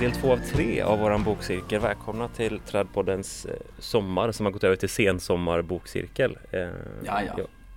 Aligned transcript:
del 0.00 0.12
två 0.12 0.32
av 0.32 0.36
tre 0.36 0.80
av 0.80 0.98
våran 0.98 1.24
bokcirkel. 1.24 1.80
Välkomna 1.80 2.28
till 2.28 2.60
Trädpoddens 2.60 3.46
eh, 3.46 3.52
sommar 3.78 4.32
som 4.32 4.46
har 4.46 4.52
gått 4.52 4.64
över 4.64 4.76
till 4.76 4.88
sensommarbokcirkel. 4.88 6.38
Eh, 6.50 6.60
ja, 7.04 7.22
ja. 7.22 7.36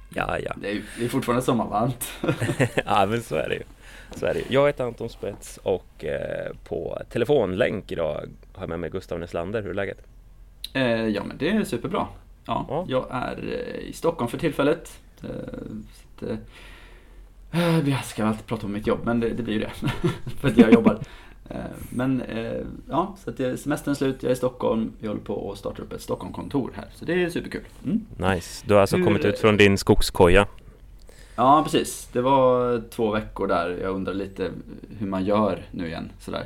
ja, 0.09 0.39
ja. 0.39 0.53
Det, 0.61 0.71
är, 0.71 0.81
det 0.99 1.05
är 1.05 1.09
fortfarande 1.09 1.41
sommarvarmt. 1.41 2.11
ja, 2.85 3.05
men 3.05 3.21
så 3.21 3.35
är 3.35 3.49
det 3.49 3.55
ju. 3.55 3.63
Så 4.15 4.25
är 4.25 4.33
det. 4.33 4.43
Jag 4.49 4.67
heter 4.67 4.83
Anton 4.83 5.09
Spets 5.09 5.59
och 5.63 6.05
eh, 6.05 6.51
på 6.63 7.01
telefonlänk 7.09 7.91
idag 7.91 8.29
har 8.53 8.61
jag 8.61 8.69
med 8.69 8.79
mig 8.79 8.89
Gustav 8.89 9.19
Neslander. 9.19 9.61
Hur 9.61 9.69
är 9.69 9.73
läget? 9.73 10.07
Eh, 10.73 11.07
ja, 11.07 11.23
men 11.23 11.37
det 11.37 11.49
är 11.49 11.63
superbra. 11.63 12.07
Ja, 12.45 12.65
ja. 12.69 12.85
Jag 12.87 13.07
är 13.09 13.37
eh, 13.37 13.89
i 13.89 13.93
Stockholm 13.93 14.29
för 14.29 14.37
tillfället. 14.37 15.01
Eh, 15.23 15.29
så 16.19 16.25
att, 16.25 17.87
jag 17.87 18.05
ska 18.05 18.25
alltid 18.25 18.45
prata 18.45 18.65
om 18.65 18.73
mitt 18.73 18.87
jobb, 18.87 18.99
men 19.03 19.19
det, 19.19 19.29
det 19.29 19.43
blir 19.43 19.53
ju 19.53 19.59
det. 19.59 19.71
för 20.41 20.47
att 20.47 20.57
jag 20.57 20.73
jobbar. 20.73 20.99
Men 21.89 22.23
ja, 22.89 23.15
så 23.23 23.29
att 23.29 23.59
semestern 23.59 23.91
är 23.91 23.95
slut, 23.95 24.23
jag 24.23 24.29
är 24.29 24.33
i 24.33 24.37
Stockholm, 24.37 24.91
vi 24.99 25.07
håller 25.07 25.21
på 25.21 25.51
att 25.51 25.57
starta 25.57 25.81
upp 25.81 25.93
ett 25.93 26.01
Stockholmkontor 26.01 26.71
här. 26.75 26.85
Så 26.93 27.05
det 27.05 27.23
är 27.23 27.29
superkul. 27.29 27.61
Mm. 27.85 28.05
Nice, 28.17 28.65
du 28.67 28.73
har 28.73 28.81
alltså 28.81 28.97
Hur... 28.97 29.03
kommit 29.03 29.25
ut 29.25 29.39
från 29.39 29.57
din 29.57 29.77
skogskoja? 29.77 30.47
Ja, 31.35 31.61
precis. 31.63 32.09
Det 32.13 32.21
var 32.21 32.81
två 32.89 33.11
veckor 33.11 33.47
där. 33.47 33.77
Jag 33.81 33.95
undrar 33.95 34.13
lite 34.13 34.51
hur 34.99 35.07
man 35.07 35.25
gör 35.25 35.65
nu 35.71 35.87
igen, 35.87 36.11
sådär, 36.19 36.45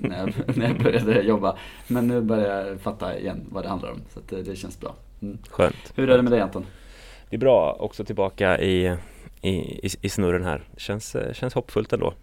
när, 0.00 0.18
jag, 0.18 0.32
när 0.56 0.68
jag 0.68 0.78
började 0.82 1.22
jobba. 1.22 1.56
Men 1.86 2.08
nu 2.08 2.20
börjar 2.20 2.66
jag 2.66 2.80
fatta 2.80 3.18
igen 3.18 3.46
vad 3.50 3.64
det 3.64 3.68
handlar 3.68 3.92
om, 3.92 4.00
så 4.14 4.20
det, 4.28 4.42
det, 4.42 4.56
känns 4.56 4.80
bra. 4.80 4.94
Mm. 5.22 5.38
Skönt. 5.50 5.92
Hur 5.94 6.10
är 6.10 6.16
det 6.16 6.22
med 6.22 6.32
dig 6.32 6.40
Anton? 6.40 6.66
Det 7.30 7.36
är 7.36 7.40
bra, 7.40 7.76
också 7.80 8.04
tillbaka 8.04 8.58
i, 8.58 8.96
i, 9.42 9.50
i, 9.50 9.90
i 10.00 10.08
snurren 10.08 10.44
här. 10.44 10.68
Känns, 10.76 11.16
känns 11.32 11.54
hoppfullt 11.54 11.92
ändå 11.92 12.14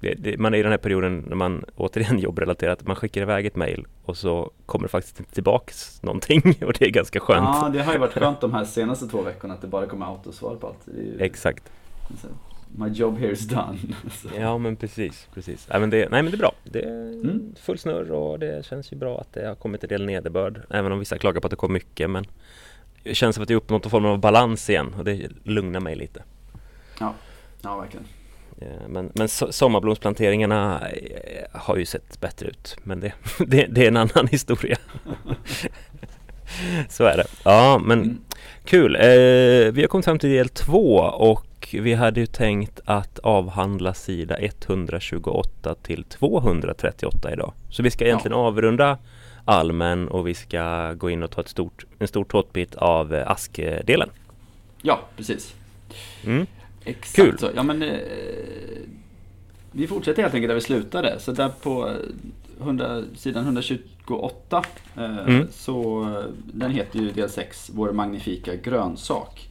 det, 0.00 0.14
det, 0.14 0.38
man 0.38 0.54
är 0.54 0.58
i 0.58 0.62
den 0.62 0.70
här 0.70 0.78
perioden 0.78 1.24
när 1.28 1.36
man 1.36 1.64
återigen 1.76 2.18
jobbrelaterat, 2.26 2.86
man 2.86 2.96
skickar 2.96 3.22
iväg 3.22 3.46
ett 3.46 3.56
mail 3.56 3.86
och 4.04 4.16
så 4.16 4.50
kommer 4.66 4.84
det 4.84 4.88
faktiskt 4.88 5.20
inte 5.20 5.34
tillbaks 5.34 6.02
någonting 6.02 6.42
och 6.66 6.72
det 6.72 6.84
är 6.84 6.90
ganska 6.90 7.20
skönt. 7.20 7.48
Ja, 7.62 7.68
det 7.72 7.82
har 7.82 7.92
ju 7.92 7.98
varit 7.98 8.12
skönt 8.12 8.40
de 8.40 8.52
här 8.52 8.64
senaste 8.64 9.06
två 9.06 9.22
veckorna 9.22 9.54
att 9.54 9.60
det 9.60 9.66
bara 9.66 9.86
kommer 9.86 10.06
autosvar 10.06 10.56
på 10.56 10.66
allt. 10.66 10.88
Ju... 10.96 11.20
Exakt. 11.20 11.72
My 12.78 12.88
job 12.88 13.18
here 13.18 13.32
is 13.32 13.48
done. 13.48 13.78
ja, 14.38 14.58
men 14.58 14.76
precis, 14.76 15.28
precis. 15.34 15.68
Ja, 15.70 15.78
men 15.78 15.90
det, 15.90 16.08
nej, 16.10 16.22
men 16.22 16.32
det 16.32 16.36
är 16.36 16.38
bra. 16.38 16.52
Det 16.64 16.82
är 16.82 17.12
mm. 17.12 17.54
full 17.60 17.78
snurr 17.78 18.10
och 18.10 18.38
det 18.38 18.66
känns 18.66 18.92
ju 18.92 18.96
bra 18.96 19.20
att 19.20 19.32
det 19.32 19.46
har 19.46 19.54
kommit 19.54 19.84
en 19.84 19.88
del 19.88 20.06
nederbörd. 20.06 20.60
Även 20.70 20.92
om 20.92 20.98
vissa 20.98 21.18
klagar 21.18 21.40
på 21.40 21.46
att 21.46 21.50
det 21.50 21.56
kom 21.56 21.72
mycket, 21.72 22.10
men 22.10 22.24
det 23.02 23.14
känns 23.14 23.36
som 23.36 23.42
att 23.42 23.50
är 23.50 23.54
uppnått 23.54 23.84
någon 23.84 23.90
form 23.90 24.04
av 24.04 24.18
balans 24.18 24.70
igen 24.70 24.94
och 24.98 25.04
det 25.04 25.28
lugnar 25.42 25.80
mig 25.80 25.96
lite. 25.96 26.22
Ja, 27.00 27.14
ja 27.62 27.76
verkligen. 27.76 28.06
Eh, 28.60 28.88
men, 28.88 29.12
men 29.14 29.28
sommarblomsplanteringarna 29.28 30.88
eh, 30.88 31.60
har 31.60 31.76
ju 31.76 31.84
sett 31.84 32.20
bättre 32.20 32.48
ut. 32.48 32.76
Men 32.82 33.00
det, 33.00 33.12
det, 33.46 33.66
det 33.66 33.84
är 33.84 33.88
en 33.88 33.96
annan 33.96 34.26
historia. 34.26 34.76
Så 36.88 37.04
är 37.04 37.16
det. 37.16 37.26
Ja 37.44 37.80
men 37.84 38.02
mm. 38.02 38.18
kul. 38.64 38.96
Eh, 38.96 39.72
Vi 39.72 39.80
har 39.80 39.86
kommit 39.86 40.04
fram 40.04 40.18
till 40.18 40.30
del 40.30 40.48
två 40.48 40.96
och 40.98 41.68
vi 41.72 41.94
hade 41.94 42.20
ju 42.20 42.26
tänkt 42.26 42.80
att 42.84 43.18
avhandla 43.18 43.94
sida 43.94 44.38
128 44.38 45.74
till 45.82 46.04
238 46.04 47.32
idag. 47.32 47.52
Så 47.70 47.82
vi 47.82 47.90
ska 47.90 48.04
egentligen 48.04 48.38
ja. 48.38 48.44
avrunda 48.44 48.98
almen 49.44 50.08
och 50.08 50.28
vi 50.28 50.34
ska 50.34 50.92
gå 50.92 51.10
in 51.10 51.22
och 51.22 51.30
ta 51.30 51.40
ett 51.40 51.48
stort, 51.48 51.86
en 51.98 52.08
stor 52.08 52.24
tårtbit 52.24 52.74
av 52.74 53.22
askdelen. 53.26 54.10
Ja, 54.82 55.00
precis. 55.16 55.54
Mm. 56.24 56.46
Exakt 56.86 57.16
Kul. 57.16 57.38
så. 57.38 57.50
Ja, 57.54 57.62
men, 57.62 57.82
eh, 57.82 57.98
vi 59.72 59.86
fortsätter 59.86 60.22
helt 60.22 60.34
enkelt 60.34 60.48
där 60.50 60.54
vi 60.54 60.60
slutade. 60.60 61.20
Så 61.20 61.32
där 61.32 61.48
på 61.48 61.90
100, 62.60 63.02
sidan 63.16 63.44
128 63.44 64.64
eh, 64.96 65.18
mm. 65.18 65.46
så 65.52 66.06
den 66.52 66.70
heter 66.70 66.98
ju 66.98 67.10
del 67.10 67.30
6, 67.30 67.70
Vår 67.74 67.92
magnifika 67.92 68.54
grönsak. 68.54 69.48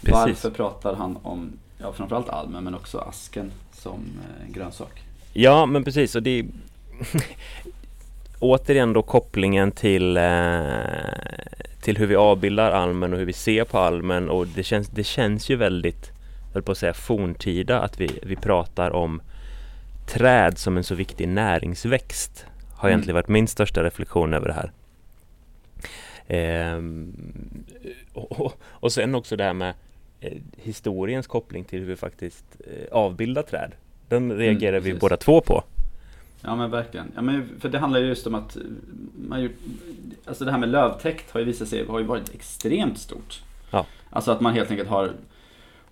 Precis. 0.00 0.12
Varför 0.12 0.50
pratar 0.50 0.94
han 0.94 1.18
om 1.22 1.52
ja, 1.78 1.92
framförallt 1.92 2.28
almen 2.28 2.64
men 2.64 2.74
också 2.74 2.98
asken 2.98 3.50
som 3.72 4.00
eh, 4.00 4.52
grönsak? 4.52 5.02
Ja, 5.32 5.66
men 5.66 5.84
precis. 5.84 6.14
Och 6.14 6.22
det 6.22 6.46
återigen 8.38 8.92
då 8.92 9.02
kopplingen 9.02 9.72
till, 9.72 10.16
eh, 10.16 10.22
till 11.80 11.96
hur 11.96 12.06
vi 12.06 12.16
avbildar 12.16 12.70
almen 12.70 13.12
och 13.12 13.18
hur 13.18 13.26
vi 13.26 13.32
ser 13.32 13.64
på 13.64 13.78
almen 13.78 14.30
och 14.30 14.46
det 14.46 14.62
känns, 14.62 14.88
det 14.88 15.04
känns 15.04 15.50
ju 15.50 15.56
väldigt 15.56 16.19
höll 16.52 16.62
på 16.62 16.72
att 16.72 16.78
säga 16.78 16.94
forntida, 16.94 17.80
att 17.80 18.00
vi, 18.00 18.18
vi 18.22 18.36
pratar 18.36 18.90
om 18.90 19.22
träd 20.06 20.58
som 20.58 20.76
en 20.76 20.84
så 20.84 20.94
viktig 20.94 21.28
näringsväxt. 21.28 22.46
Har 22.74 22.88
mm. 22.88 22.92
egentligen 22.92 23.14
varit 23.14 23.28
min 23.28 23.48
största 23.48 23.84
reflektion 23.84 24.34
över 24.34 24.48
det 24.48 24.54
här. 24.54 24.72
Ehm, 26.26 27.12
och, 28.12 28.60
och, 28.62 28.92
sen 28.92 29.14
också 29.14 29.36
det 29.36 29.44
här 29.44 29.54
med 29.54 29.74
eh, 30.20 30.38
historiens 30.56 31.26
koppling 31.26 31.64
till 31.64 31.78
hur 31.80 31.86
vi 31.86 31.96
faktiskt 31.96 32.44
eh, 32.58 32.92
avbildar 32.92 33.42
träd. 33.42 33.72
Den 34.08 34.32
reagerar 34.32 34.78
mm, 34.78 34.84
vi 34.84 34.94
båda 34.94 35.16
två 35.16 35.40
på. 35.40 35.64
Ja 36.42 36.56
men 36.56 36.70
verkligen. 36.70 37.12
Ja, 37.14 37.22
men 37.22 37.48
för 37.60 37.68
det 37.68 37.78
handlar 37.78 38.00
ju 38.00 38.06
just 38.06 38.26
om 38.26 38.34
att 38.34 38.56
man 39.28 39.42
ju, 39.42 39.50
alltså 40.24 40.44
det 40.44 40.50
här 40.50 40.58
med 40.58 40.68
lövtäkt 40.68 41.30
har 41.30 41.40
ju 41.40 41.46
visat 41.46 41.68
sig 41.68 41.86
har 41.86 41.98
ju 41.98 42.04
varit 42.04 42.34
extremt 42.34 42.98
stort. 42.98 43.42
Ja. 43.70 43.86
Alltså 44.10 44.30
att 44.30 44.40
man 44.40 44.54
helt 44.54 44.70
enkelt 44.70 44.88
har 44.88 45.12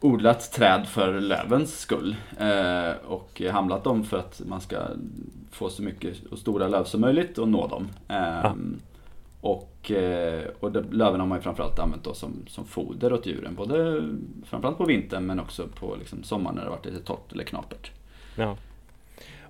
odlat 0.00 0.53
träd 0.53 0.86
för 0.88 1.20
lövens 1.20 1.81
skull 1.81 2.16
eh, 2.38 2.91
och 3.06 3.42
hamlat 3.53 3.84
dem 3.84 4.04
för 4.04 4.19
att 4.19 4.42
man 4.47 4.60
ska 4.60 4.76
få 5.50 5.70
så 5.70 5.82
mycket 5.82 6.26
och 6.31 6.38
stora 6.38 6.69
löv 6.69 6.84
som 6.84 7.00
möjligt 7.00 7.38
och 7.38 7.48
nå 7.48 7.66
dem. 7.66 7.88
Eh, 8.09 8.44
ah. 8.44 8.54
Och, 9.41 9.91
eh, 9.91 10.44
och 10.60 10.72
det, 10.72 10.84
löven 10.91 11.20
har 11.20 11.26
man 11.26 11.38
ju 11.38 11.42
framförallt 11.42 11.78
använt 11.78 12.04
då 12.04 12.14
som, 12.14 12.32
som 12.48 12.64
foder 12.64 13.12
åt 13.12 13.26
djuren, 13.26 13.54
både 13.54 14.04
framförallt 14.44 14.78
på 14.78 14.84
vintern 14.84 15.26
men 15.26 15.41
också 15.41 15.69
på 15.81 15.97
liksom 15.98 16.22
sommaren 16.22 16.56
när 16.56 16.65
det 16.65 16.70
varit 16.70 16.86
lite 16.86 17.00
torrt 17.00 17.32
eller 17.32 17.44
knapert. 17.44 17.91
Ja. 18.36 18.56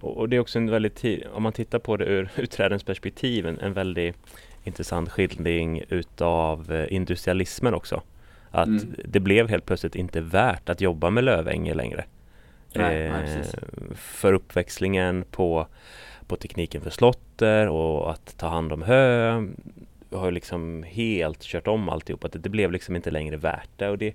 Och, 0.00 0.16
och 0.16 0.28
det 0.28 0.36
är 0.36 0.40
också 0.40 0.58
en 0.58 0.70
väldigt, 0.70 1.04
om 1.32 1.42
man 1.42 1.52
tittar 1.52 1.78
på 1.78 1.96
det 1.96 2.04
ur, 2.04 2.30
ur 2.36 2.46
trädens 2.46 2.82
perspektiv, 2.82 3.46
en, 3.46 3.58
en 3.58 3.72
väldigt 3.72 4.16
intressant 4.64 5.08
skildring 5.08 5.82
utav 5.88 6.72
eh, 6.72 6.92
industrialismen 6.92 7.74
också. 7.74 8.02
Att 8.50 8.68
mm. 8.68 8.94
det 9.04 9.20
blev 9.20 9.48
helt 9.48 9.66
plötsligt 9.66 9.94
inte 9.94 10.20
värt 10.20 10.68
att 10.68 10.80
jobba 10.80 11.10
med 11.10 11.24
lövänge 11.24 11.74
längre. 11.74 12.04
Nej, 12.74 13.06
eh, 13.06 13.12
nej, 13.12 13.44
för 13.94 14.32
uppväxlingen 14.32 15.24
på, 15.30 15.66
på 16.26 16.36
tekniken 16.36 16.80
för 16.80 16.90
slotter 16.90 17.68
och 17.68 18.10
att 18.10 18.38
ta 18.38 18.48
hand 18.48 18.72
om 18.72 18.82
hö 18.82 19.42
har 20.10 20.30
liksom 20.30 20.82
helt 20.82 21.42
kört 21.42 21.66
om 21.66 21.88
alltihop. 21.88 22.24
Att 22.24 22.32
det, 22.32 22.38
det 22.38 22.48
blev 22.48 22.72
liksom 22.72 22.96
inte 22.96 23.10
längre 23.10 23.36
värt 23.36 23.70
det. 23.76 23.88
Och 23.88 23.98
det, 23.98 24.14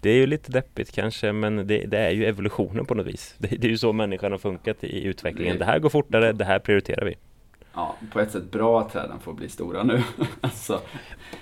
det 0.00 0.10
är 0.10 0.14
ju 0.14 0.26
lite 0.26 0.52
deppigt 0.52 0.92
kanske 0.92 1.32
men 1.32 1.56
det, 1.56 1.86
det, 1.86 1.98
är 1.98 2.10
ju 2.10 2.24
evolutionen 2.24 2.86
på 2.86 2.94
något 2.94 3.06
vis. 3.06 3.34
Det, 3.38 3.48
det 3.48 3.66
är 3.66 3.70
ju 3.70 3.78
så 3.78 3.92
människan 3.92 4.32
har 4.32 4.38
funkat 4.38 4.84
i 4.84 5.04
utvecklingen. 5.04 5.58
Det 5.58 5.64
här 5.64 5.78
går 5.78 5.88
fortare, 5.88 6.32
det 6.32 6.44
här 6.44 6.58
prioriterar 6.58 7.04
vi 7.04 7.16
ja, 7.74 7.96
på 8.12 8.20
ett 8.20 8.30
sätt 8.30 8.50
bra 8.50 8.80
att 8.80 8.92
träden 8.92 9.20
får 9.20 9.32
bli 9.32 9.48
stora 9.48 9.82
nu. 9.82 10.02
alltså, 10.40 10.80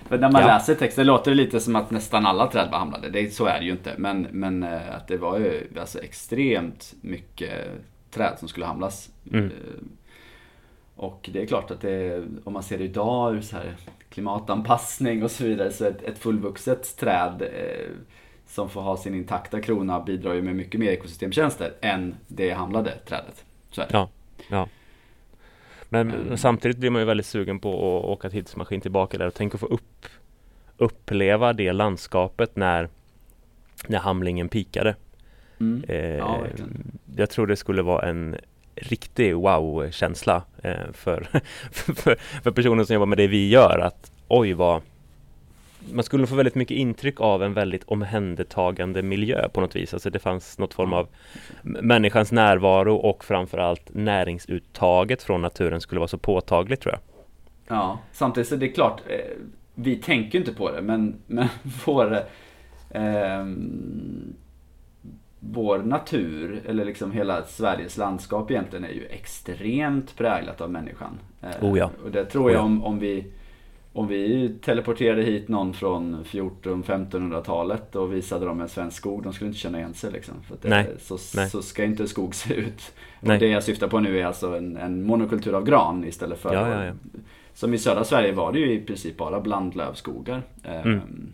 för 0.09 0.19
när 0.19 0.33
man 0.33 0.43
ja. 0.43 0.47
läser 0.47 0.75
texten 0.75 1.07
låter 1.07 1.31
det 1.31 1.37
lite 1.37 1.61
som 1.61 1.77
att 1.77 1.91
nästan 1.91 2.27
alla 2.27 2.47
träd 2.47 2.69
var 2.71 2.79
hamnade. 2.79 3.11
Det, 3.11 3.35
så 3.35 3.47
är 3.47 3.59
det 3.59 3.65
ju 3.65 3.73
inte. 3.73 3.95
Men, 3.99 4.27
men 4.31 4.63
eh, 4.63 4.97
att 4.97 5.09
det 5.09 5.17
var 5.17 5.39
ju 5.39 5.69
alltså, 5.81 5.99
extremt 5.99 6.95
mycket 7.01 7.69
träd 8.11 8.39
som 8.39 8.49
skulle 8.49 8.67
hamlas. 8.67 9.11
Mm. 9.33 9.45
Eh, 9.45 9.53
och 10.97 11.31
det 11.33 11.43
är 11.43 11.47
klart 11.47 11.71
att 11.71 11.81
det, 11.81 12.25
om 12.45 12.53
man 12.53 12.63
ser 12.63 12.79
det 12.79 12.85
idag 12.85 13.35
ur 13.35 13.41
så 13.41 13.57
här 13.57 13.77
klimatanpassning 14.09 15.23
och 15.25 15.31
så 15.31 15.45
vidare, 15.45 15.73
så 15.73 15.85
ett, 15.85 16.03
ett 16.03 16.19
fullvuxet 16.19 16.97
träd 16.97 17.43
eh, 17.43 17.91
som 18.47 18.71
får 18.71 18.81
ha 18.81 18.97
sin 18.97 19.15
intakta 19.15 19.61
krona 19.61 20.01
bidrar 20.01 20.35
ju 20.35 20.43
med 20.43 20.57
mycket 20.57 20.81
mer 20.81 20.91
ekosystemtjänster 20.91 21.75
än 21.81 22.15
det 22.29 22.51
hamlade 22.51 22.99
trädet. 22.99 23.45
Så 23.71 23.81
är 23.81 23.87
det. 23.87 23.93
Ja, 23.93 24.09
ja. 24.49 24.69
Men 25.93 26.11
mm. 26.11 26.37
samtidigt 26.37 26.79
blir 26.79 26.91
man 26.91 27.03
ju 27.03 27.07
väldigt 27.07 27.27
sugen 27.27 27.59
på 27.59 27.69
att 27.69 28.05
åka 28.05 28.31
tidsmaskin 28.31 28.81
tillbaka 28.81 29.19
där 29.19 29.27
och 29.27 29.35
tänka 29.35 29.59
få 29.59 29.67
upp 29.67 30.07
uppleva 30.77 31.53
det 31.53 31.73
landskapet 31.73 32.57
när 32.57 32.89
när 33.87 33.99
hamlingen 33.99 34.49
pikade. 34.49 34.95
Mm. 35.61 35.85
Eh, 35.89 36.17
ja, 36.17 36.47
jag 37.17 37.31
tror 37.31 37.47
det 37.47 37.57
skulle 37.57 37.83
vara 37.83 38.09
en 38.09 38.37
riktig 38.75 39.37
wow-känsla 39.37 40.43
eh, 40.63 40.93
för, 40.93 41.29
för, 41.73 42.17
för 42.43 42.51
personer 42.51 42.85
som 42.85 42.95
jobbar 42.95 43.07
med 43.07 43.19
det 43.19 43.27
vi 43.27 43.49
gör 43.49 43.79
att 43.79 44.13
oj 44.29 44.53
vad 44.53 44.83
man 45.93 46.05
skulle 46.05 46.27
få 46.27 46.35
väldigt 46.35 46.55
mycket 46.55 46.77
intryck 46.77 47.21
av 47.21 47.43
en 47.43 47.55
väldigt 47.55 47.85
omhändertagande 47.85 49.03
miljö 49.03 49.49
på 49.49 49.61
något 49.61 49.77
vis. 49.77 49.95
Alltså 49.95 50.11
det 50.11 50.19
fanns 50.19 50.59
något 50.59 50.75
form 50.75 50.93
av 50.93 51.09
människans 51.63 52.33
närvaro 52.33 52.97
och 52.97 53.25
framförallt 53.25 53.95
näringsuttaget 53.95 55.23
från 55.23 55.43
naturen 55.43 55.81
skulle 55.81 55.99
vara 55.99 56.09
så 56.09 56.19
påtagligt 56.19 56.81
tror 56.81 56.95
jag. 56.95 57.01
Ja, 57.77 57.99
samtidigt 58.13 58.49
så 58.49 58.55
är 58.55 58.59
det 58.59 58.69
klart, 58.69 59.01
eh, 59.07 59.37
vi 59.75 59.97
tänker 59.97 60.39
inte 60.39 60.53
på 60.53 60.71
det 60.71 60.83
men, 60.83 61.17
men 61.27 61.49
vår, 61.87 62.15
eh, 62.91 63.47
vår 65.41 65.79
natur, 65.79 66.63
eller 66.67 66.85
liksom 66.85 67.13
hela 67.13 67.45
Sveriges 67.45 67.97
landskap 67.97 68.51
egentligen, 68.51 68.85
är 68.85 68.93
ju 68.93 69.07
extremt 69.07 70.17
präglat 70.17 70.61
av 70.61 70.71
människan. 70.71 71.19
Eh, 71.43 71.65
oh 71.65 71.79
ja. 71.79 71.91
Och 72.05 72.11
det 72.11 72.25
tror 72.25 72.53
jag 72.53 72.65
om, 72.65 72.85
om 72.85 72.99
vi 72.99 73.27
om 73.93 74.09
vi 74.09 74.55
teleporterade 74.63 75.23
hit 75.23 75.49
någon 75.49 75.75
från 75.75 76.25
14-1500-talet 76.25 77.97
och 77.97 78.15
visade 78.15 78.47
dem 78.47 78.61
en 78.61 78.69
svensk 78.69 78.97
skog, 78.97 79.23
de 79.23 79.33
skulle 79.33 79.49
inte 79.49 79.61
känna 79.61 79.79
igen 79.79 79.95
sig 79.95 80.13
liksom. 80.13 80.35
För 80.43 80.57
det, 80.63 80.69
nej, 80.69 80.87
så, 81.01 81.19
nej. 81.35 81.51
så 81.51 81.63
ska 81.63 81.85
inte 81.85 82.09
skog 82.09 82.35
se 82.35 82.55
ut. 82.55 82.93
Och 83.21 83.29
det 83.29 83.47
jag 83.47 83.63
syftar 83.63 83.89
på 83.89 84.01
nu 84.01 84.21
är 84.21 84.27
alltså 84.27 84.57
en, 84.57 84.77
en 84.77 85.03
monokultur 85.03 85.55
av 85.55 85.65
gran 85.65 86.05
istället 86.05 86.39
för 86.39 86.55
ja, 86.55 86.69
ja, 86.69 86.85
ja. 86.85 86.93
Som 87.55 87.75
i 87.75 87.79
södra 87.79 88.05
Sverige 88.05 88.33
var 88.33 88.53
det 88.53 88.59
ju 88.59 88.73
i 88.73 88.81
princip 88.81 89.17
bara 89.17 89.41
blandlövskogar. 89.41 90.43
Mm. 90.65 90.93
Ehm, 90.93 91.33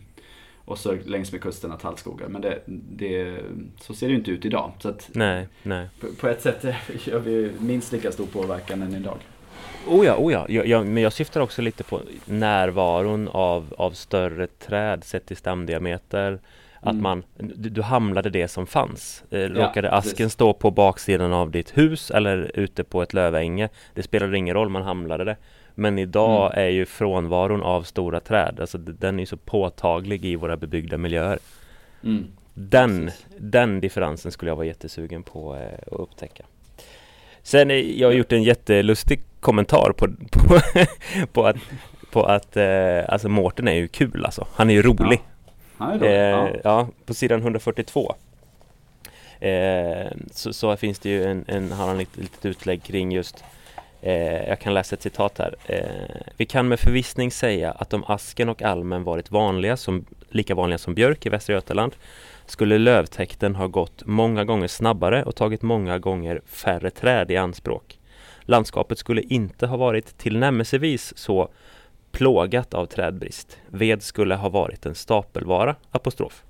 och 0.65 0.77
så 0.77 0.97
längs 1.05 1.31
med 1.31 1.41
kusterna 1.41 1.77
tallskogar. 1.77 2.27
Men 2.27 2.41
det, 2.41 2.59
det, 2.67 3.39
så 3.81 3.93
ser 3.93 4.07
det 4.07 4.11
ju 4.11 4.17
inte 4.17 4.31
ut 4.31 4.45
idag. 4.45 4.71
Så 4.79 4.89
att 4.89 5.09
nej, 5.13 5.47
nej. 5.63 5.87
På, 5.99 6.07
på 6.19 6.27
ett 6.27 6.41
sätt 6.41 6.63
gör 7.05 7.19
vi 7.19 7.51
minst 7.59 7.91
lika 7.91 8.11
stor 8.11 8.25
påverkan 8.25 8.81
än 8.81 8.95
idag. 8.95 9.17
Oh 9.87 10.05
ja, 10.05 10.15
oh 10.17 10.33
ja. 10.33 10.45
Jag, 10.49 10.67
jag, 10.67 10.87
men 10.87 11.03
jag 11.03 11.13
syftar 11.13 11.41
också 11.41 11.61
lite 11.61 11.83
på 11.83 12.01
närvaron 12.25 13.27
av, 13.27 13.73
av 13.77 13.91
större 13.91 14.47
träd 14.47 15.03
sett 15.03 15.25
till 15.25 15.37
stamdiameter. 15.37 16.39
Att 16.81 16.91
mm. 16.91 17.03
man, 17.03 17.23
du, 17.37 17.69
du, 17.69 17.81
hamlade 17.81 18.29
det 18.29 18.47
som 18.47 18.67
fanns. 18.67 19.23
Eh, 19.29 19.39
råkade 19.39 19.87
ja, 19.87 19.93
asken 19.93 20.15
precis. 20.15 20.33
stå 20.33 20.53
på 20.53 20.71
baksidan 20.71 21.33
av 21.33 21.51
ditt 21.51 21.77
hus 21.77 22.11
eller 22.11 22.51
ute 22.53 22.83
på 22.83 23.01
ett 23.01 23.13
lövänge. 23.13 23.69
Det 23.93 24.03
spelade 24.03 24.37
ingen 24.37 24.55
roll, 24.55 24.69
man 24.69 24.81
hamlade 24.81 25.23
det. 25.23 25.37
Men 25.75 25.99
idag 25.99 26.53
mm. 26.53 26.65
är 26.65 26.69
ju 26.69 26.85
frånvaron 26.85 27.63
av 27.63 27.83
stora 27.83 28.19
träd, 28.19 28.57
alltså 28.59 28.77
den 28.77 29.19
är 29.19 29.25
så 29.25 29.37
påtaglig 29.37 30.25
i 30.25 30.35
våra 30.35 30.57
bebyggda 30.57 30.97
miljöer. 30.97 31.39
Mm. 32.03 32.27
Den, 32.53 33.11
den 33.37 33.81
differensen 33.81 34.31
skulle 34.31 34.51
jag 34.51 34.55
vara 34.55 34.65
jättesugen 34.65 35.23
på 35.23 35.55
eh, 35.55 35.79
att 35.91 35.99
upptäcka. 35.99 36.45
Sen, 37.49 37.97
jag 37.97 38.07
har 38.07 38.13
gjort 38.13 38.31
en 38.31 38.43
jättelustig 38.43 39.21
kommentar 39.39 39.93
på, 39.97 40.07
på, 40.31 40.59
på 41.33 41.45
att, 41.45 41.55
på 42.11 42.23
att 42.23 42.57
eh, 42.57 43.03
alltså 43.07 43.29
Mårten 43.29 43.67
är 43.67 43.73
ju 43.73 43.87
kul 43.87 44.25
alltså. 44.25 44.47
Han 44.53 44.69
är 44.69 44.73
ju 44.73 44.81
rolig. 44.81 45.21
Ja, 45.77 45.85
han 45.85 45.91
är 45.91 45.97
rolig. 45.99 46.11
Eh, 46.11 46.19
ja. 46.19 46.49
ja. 46.63 46.87
på 47.05 47.13
sidan 47.13 47.39
142 47.39 48.15
eh, 49.39 50.11
så, 50.31 50.53
så, 50.53 50.77
finns 50.77 50.99
det 50.99 51.09
ju 51.09 51.23
en, 51.23 51.45
en 51.47 51.71
har 51.71 51.87
han 51.87 51.99
ett 51.99 52.17
litet 52.17 52.45
utlägg 52.45 52.83
kring 52.83 53.11
just 53.11 53.43
eh, 54.01 54.47
jag 54.47 54.59
kan 54.59 54.73
läsa 54.73 54.95
ett 54.95 55.01
citat 55.01 55.37
här. 55.37 55.55
Eh, 55.65 56.31
vi 56.37 56.45
kan 56.45 56.67
med 56.67 56.79
förvissning 56.79 57.31
säga 57.31 57.71
att 57.71 57.93
om 57.93 58.03
asken 58.07 58.49
och 58.49 58.61
almen 58.61 59.03
varit 59.03 59.31
vanliga 59.31 59.77
som, 59.77 60.05
lika 60.29 60.55
vanliga 60.55 60.77
som 60.77 60.93
björk 60.93 61.25
i 61.25 61.29
Västra 61.29 61.53
Götaland 61.53 61.95
skulle 62.51 62.77
lövtäkten 62.77 63.55
ha 63.55 63.67
gått 63.67 64.05
många 64.05 64.45
gånger 64.45 64.67
snabbare 64.67 65.23
och 65.23 65.35
tagit 65.35 65.61
många 65.61 65.99
gånger 65.99 66.41
färre 66.45 66.89
träd 66.89 67.31
i 67.31 67.37
anspråk. 67.37 67.99
Landskapet 68.41 68.97
skulle 68.97 69.21
inte 69.21 69.67
ha 69.67 69.77
varit 69.77 70.17
tillnärmelsevis 70.17 71.13
så 71.17 71.49
plågat 72.11 72.73
av 72.73 72.85
trädbrist. 72.85 73.57
Ved 73.67 74.03
skulle 74.03 74.35
ha 74.35 74.49
varit 74.49 74.85
en 74.85 74.95
stapelvara, 74.95 75.75
apostrof. 75.91 76.43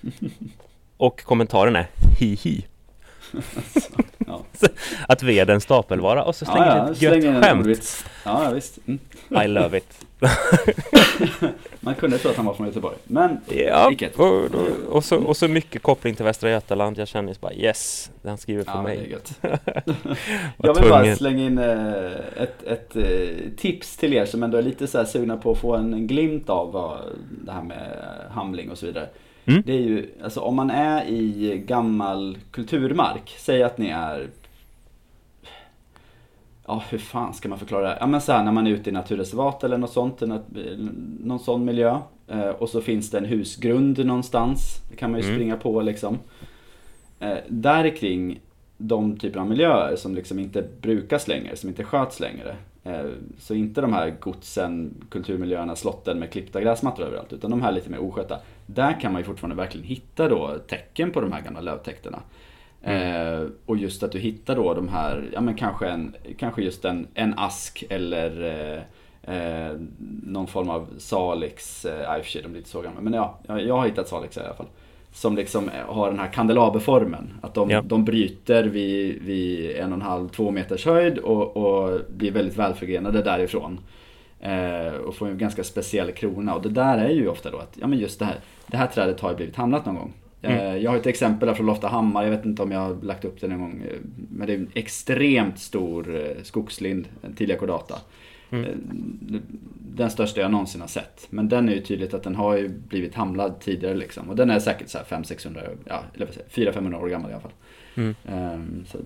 Och 0.96 1.22
kommentaren 1.22 1.76
är 1.76 1.86
hihi. 2.18 2.66
ja. 4.26 4.44
Att 5.08 5.22
ved 5.22 5.50
är 5.50 5.54
en 5.54 5.60
stapelvara 5.60 6.24
och 6.24 6.36
så 6.36 6.44
slänger 6.44 6.66
ja, 6.66 6.76
ja, 6.76 6.92
ett 6.92 7.24
gött 7.24 7.44
skämt. 7.44 8.04
Ja, 8.24 8.50
visst. 8.50 8.78
Mm. 8.86 9.00
I 9.44 9.48
love 9.48 9.78
it. 9.78 10.06
Man 11.92 12.00
kunde 12.00 12.18
tro 12.18 12.30
att 12.30 12.36
han 12.36 12.46
var 12.46 12.54
från 12.54 12.66
Göteborg, 12.66 12.96
men 13.04 13.40
ja. 13.48 13.92
Och, 14.16 14.54
och, 14.88 15.04
så, 15.04 15.24
och 15.24 15.36
så 15.36 15.48
mycket 15.48 15.82
koppling 15.82 16.14
till 16.14 16.24
Västra 16.24 16.50
Götaland. 16.50 16.98
Jag 16.98 17.08
känner 17.08 17.36
bara 17.40 17.52
yes, 17.52 18.10
han 18.24 18.38
skriver 18.38 18.64
för 18.64 18.72
ja, 18.72 18.82
mig. 18.82 19.16
jag 20.56 20.74
vill 20.74 20.90
bara 20.90 21.16
slänga 21.16 21.44
in 21.44 21.58
eh, 21.58 22.12
ett, 22.36 22.62
ett 22.62 22.96
eh, 22.96 23.04
tips 23.56 23.96
till 23.96 24.14
er 24.14 24.24
som 24.24 24.42
ändå 24.42 24.58
är 24.58 24.62
lite 24.62 24.86
så 24.86 24.98
här 24.98 25.04
sugna 25.04 25.36
på 25.36 25.52
att 25.52 25.58
få 25.58 25.76
en 25.76 26.06
glimt 26.06 26.50
av 26.50 26.72
vad 26.72 26.98
det 27.44 27.52
här 27.52 27.62
med 27.62 28.04
hamling 28.30 28.70
och 28.70 28.78
så 28.78 28.86
vidare. 28.86 29.08
Mm. 29.44 29.62
Det 29.66 29.72
är 29.72 29.80
ju, 29.80 30.08
alltså 30.24 30.40
om 30.40 30.54
man 30.54 30.70
är 30.70 31.04
i 31.04 31.62
gammal 31.66 32.38
kulturmark, 32.50 33.34
säg 33.38 33.62
att 33.62 33.78
ni 33.78 33.88
är 33.88 34.26
Ja, 36.72 36.84
hur 36.90 36.98
fan 36.98 37.34
ska 37.34 37.48
man 37.48 37.58
förklara 37.58 37.88
det? 37.88 37.96
Ja 38.00 38.06
men 38.06 38.20
så 38.20 38.32
här, 38.32 38.44
när 38.44 38.52
man 38.52 38.66
är 38.66 38.70
ute 38.70 38.90
i 38.90 38.92
naturreservat 38.92 39.64
eller 39.64 39.78
något 39.78 39.92
sånt, 39.92 40.22
någon 41.20 41.38
sån 41.38 41.64
miljö. 41.64 41.98
Eh, 42.28 42.48
och 42.48 42.68
så 42.68 42.80
finns 42.80 43.10
det 43.10 43.18
en 43.18 43.24
husgrund 43.24 44.06
någonstans. 44.06 44.80
Det 44.90 44.96
kan 44.96 45.10
man 45.10 45.20
ju 45.20 45.26
mm. 45.26 45.36
springa 45.36 45.56
på 45.56 45.82
liksom. 45.82 46.18
Eh, 47.20 47.36
där 47.48 47.96
kring 47.96 48.40
de 48.78 49.16
typer 49.16 49.40
av 49.40 49.46
miljöer 49.46 49.96
som 49.96 50.14
liksom 50.14 50.38
inte 50.38 50.64
brukas 50.80 51.28
längre, 51.28 51.56
som 51.56 51.68
inte 51.68 51.84
sköts 51.84 52.20
längre. 52.20 52.56
Eh, 52.84 53.04
så 53.38 53.54
inte 53.54 53.80
de 53.80 53.92
här 53.92 54.10
godsen, 54.20 54.94
kulturmiljöerna, 55.10 55.76
slotten 55.76 56.18
med 56.18 56.30
klippta 56.30 56.60
gräsmattor 56.60 57.04
överallt, 57.04 57.32
utan 57.32 57.50
de 57.50 57.62
här 57.62 57.72
lite 57.72 57.90
mer 57.90 58.00
oskötta. 58.00 58.38
Där 58.66 59.00
kan 59.00 59.12
man 59.12 59.20
ju 59.20 59.24
fortfarande 59.24 59.56
verkligen 59.56 59.86
hitta 59.86 60.28
då 60.28 60.58
tecken 60.68 61.10
på 61.10 61.20
de 61.20 61.32
här 61.32 61.40
gamla 61.40 61.60
lövtäkterna. 61.60 62.22
Mm. 62.82 63.42
Eh, 63.42 63.48
och 63.66 63.76
just 63.76 64.02
att 64.02 64.12
du 64.12 64.18
hittar 64.18 64.56
då 64.56 64.74
de 64.74 64.88
här, 64.88 65.30
ja 65.32 65.40
men 65.40 65.54
kanske, 65.54 65.88
en, 65.88 66.14
kanske 66.38 66.62
just 66.62 66.84
en, 66.84 67.06
en 67.14 67.34
ask 67.36 67.84
eller 67.90 68.44
eh, 69.24 69.36
eh, 69.36 69.76
någon 70.22 70.46
form 70.46 70.70
av 70.70 70.88
salix, 70.98 71.84
eh, 71.84 72.16
i 72.16 72.20
och 72.20 72.24
för 72.24 72.30
sig 72.30 72.42
de 72.42 72.48
blir 72.48 72.60
inte 72.60 72.70
så 72.70 72.80
gamla, 72.80 73.00
men 73.00 73.12
ja, 73.12 73.38
jag 73.46 73.76
har 73.76 73.86
hittat 73.86 74.08
salix 74.08 74.36
i 74.36 74.40
alla 74.40 74.54
fall. 74.54 74.66
Som 75.14 75.36
liksom 75.36 75.70
har 75.88 76.10
den 76.10 76.18
här 76.18 76.32
kandelaberformen. 76.32 77.34
Att 77.42 77.54
de, 77.54 77.70
ja. 77.70 77.82
de 77.82 78.04
bryter 78.04 78.64
vid, 78.64 79.22
vid 79.22 79.76
en 79.76 79.92
och 79.92 79.96
en 79.96 80.02
halv, 80.02 80.28
två 80.28 80.50
meters 80.50 80.86
höjd 80.86 81.18
och, 81.18 81.56
och 81.56 82.00
blir 82.08 82.32
väldigt 82.32 82.56
välförgrenade 82.56 83.22
därifrån. 83.22 83.80
Eh, 84.40 84.94
och 84.94 85.14
får 85.14 85.28
en 85.28 85.38
ganska 85.38 85.64
speciell 85.64 86.12
krona. 86.12 86.54
Och 86.54 86.62
det 86.62 86.68
där 86.68 86.98
är 86.98 87.08
ju 87.08 87.28
ofta 87.28 87.50
då 87.50 87.58
att, 87.58 87.76
ja 87.80 87.86
men 87.86 87.98
just 87.98 88.18
det 88.18 88.24
här, 88.24 88.36
det 88.66 88.76
här 88.76 88.86
trädet 88.86 89.20
har 89.20 89.30
ju 89.30 89.36
blivit 89.36 89.56
hamnat 89.56 89.86
någon 89.86 89.94
gång. 89.94 90.12
Mm. 90.42 90.58
Eh, 90.58 90.76
jag 90.76 90.90
har 90.90 90.98
ett 90.98 91.06
exempel 91.06 91.46
där 91.46 91.54
från 91.54 91.66
Loftahammar, 91.66 92.24
jag 92.24 92.30
vet 92.30 92.44
inte 92.44 92.62
om 92.62 92.72
jag 92.72 92.80
har 92.80 92.94
lagt 93.02 93.24
upp 93.24 93.40
det 93.40 93.48
någon 93.48 93.60
gång. 93.60 93.82
Eh, 93.90 93.98
men 94.30 94.46
det 94.46 94.52
är 94.52 94.58
en 94.58 94.70
extremt 94.74 95.58
stor 95.58 96.16
eh, 96.16 96.42
skogslind, 96.42 97.08
en 97.22 97.34
tidiga 97.34 97.58
kordata. 97.58 97.98
Mm. 98.50 99.42
Den 99.78 100.10
största 100.10 100.40
jag 100.40 100.50
någonsin 100.50 100.80
har 100.80 100.88
sett. 100.88 101.26
Men 101.30 101.48
den 101.48 101.68
är 101.68 101.72
ju 101.72 101.80
tydligt 101.80 102.14
att 102.14 102.22
den 102.22 102.34
har 102.34 102.56
ju 102.56 102.68
blivit 102.68 103.14
hamlad 103.14 103.60
tidigare 103.60 103.94
liksom. 103.94 104.30
Och 104.30 104.36
den 104.36 104.50
är 104.50 104.58
säkert 104.58 104.88
så 104.88 104.98
500-600, 104.98 105.76
ja, 105.84 106.04
eller 106.14 106.26
400-500 106.26 107.02
år 107.02 107.08
gammal 107.08 107.30
i 107.30 107.34
alla 107.34 107.42
fall. 107.42 107.52
Mm. 107.94 108.14
Um, 108.24 108.84
så, 108.88 108.98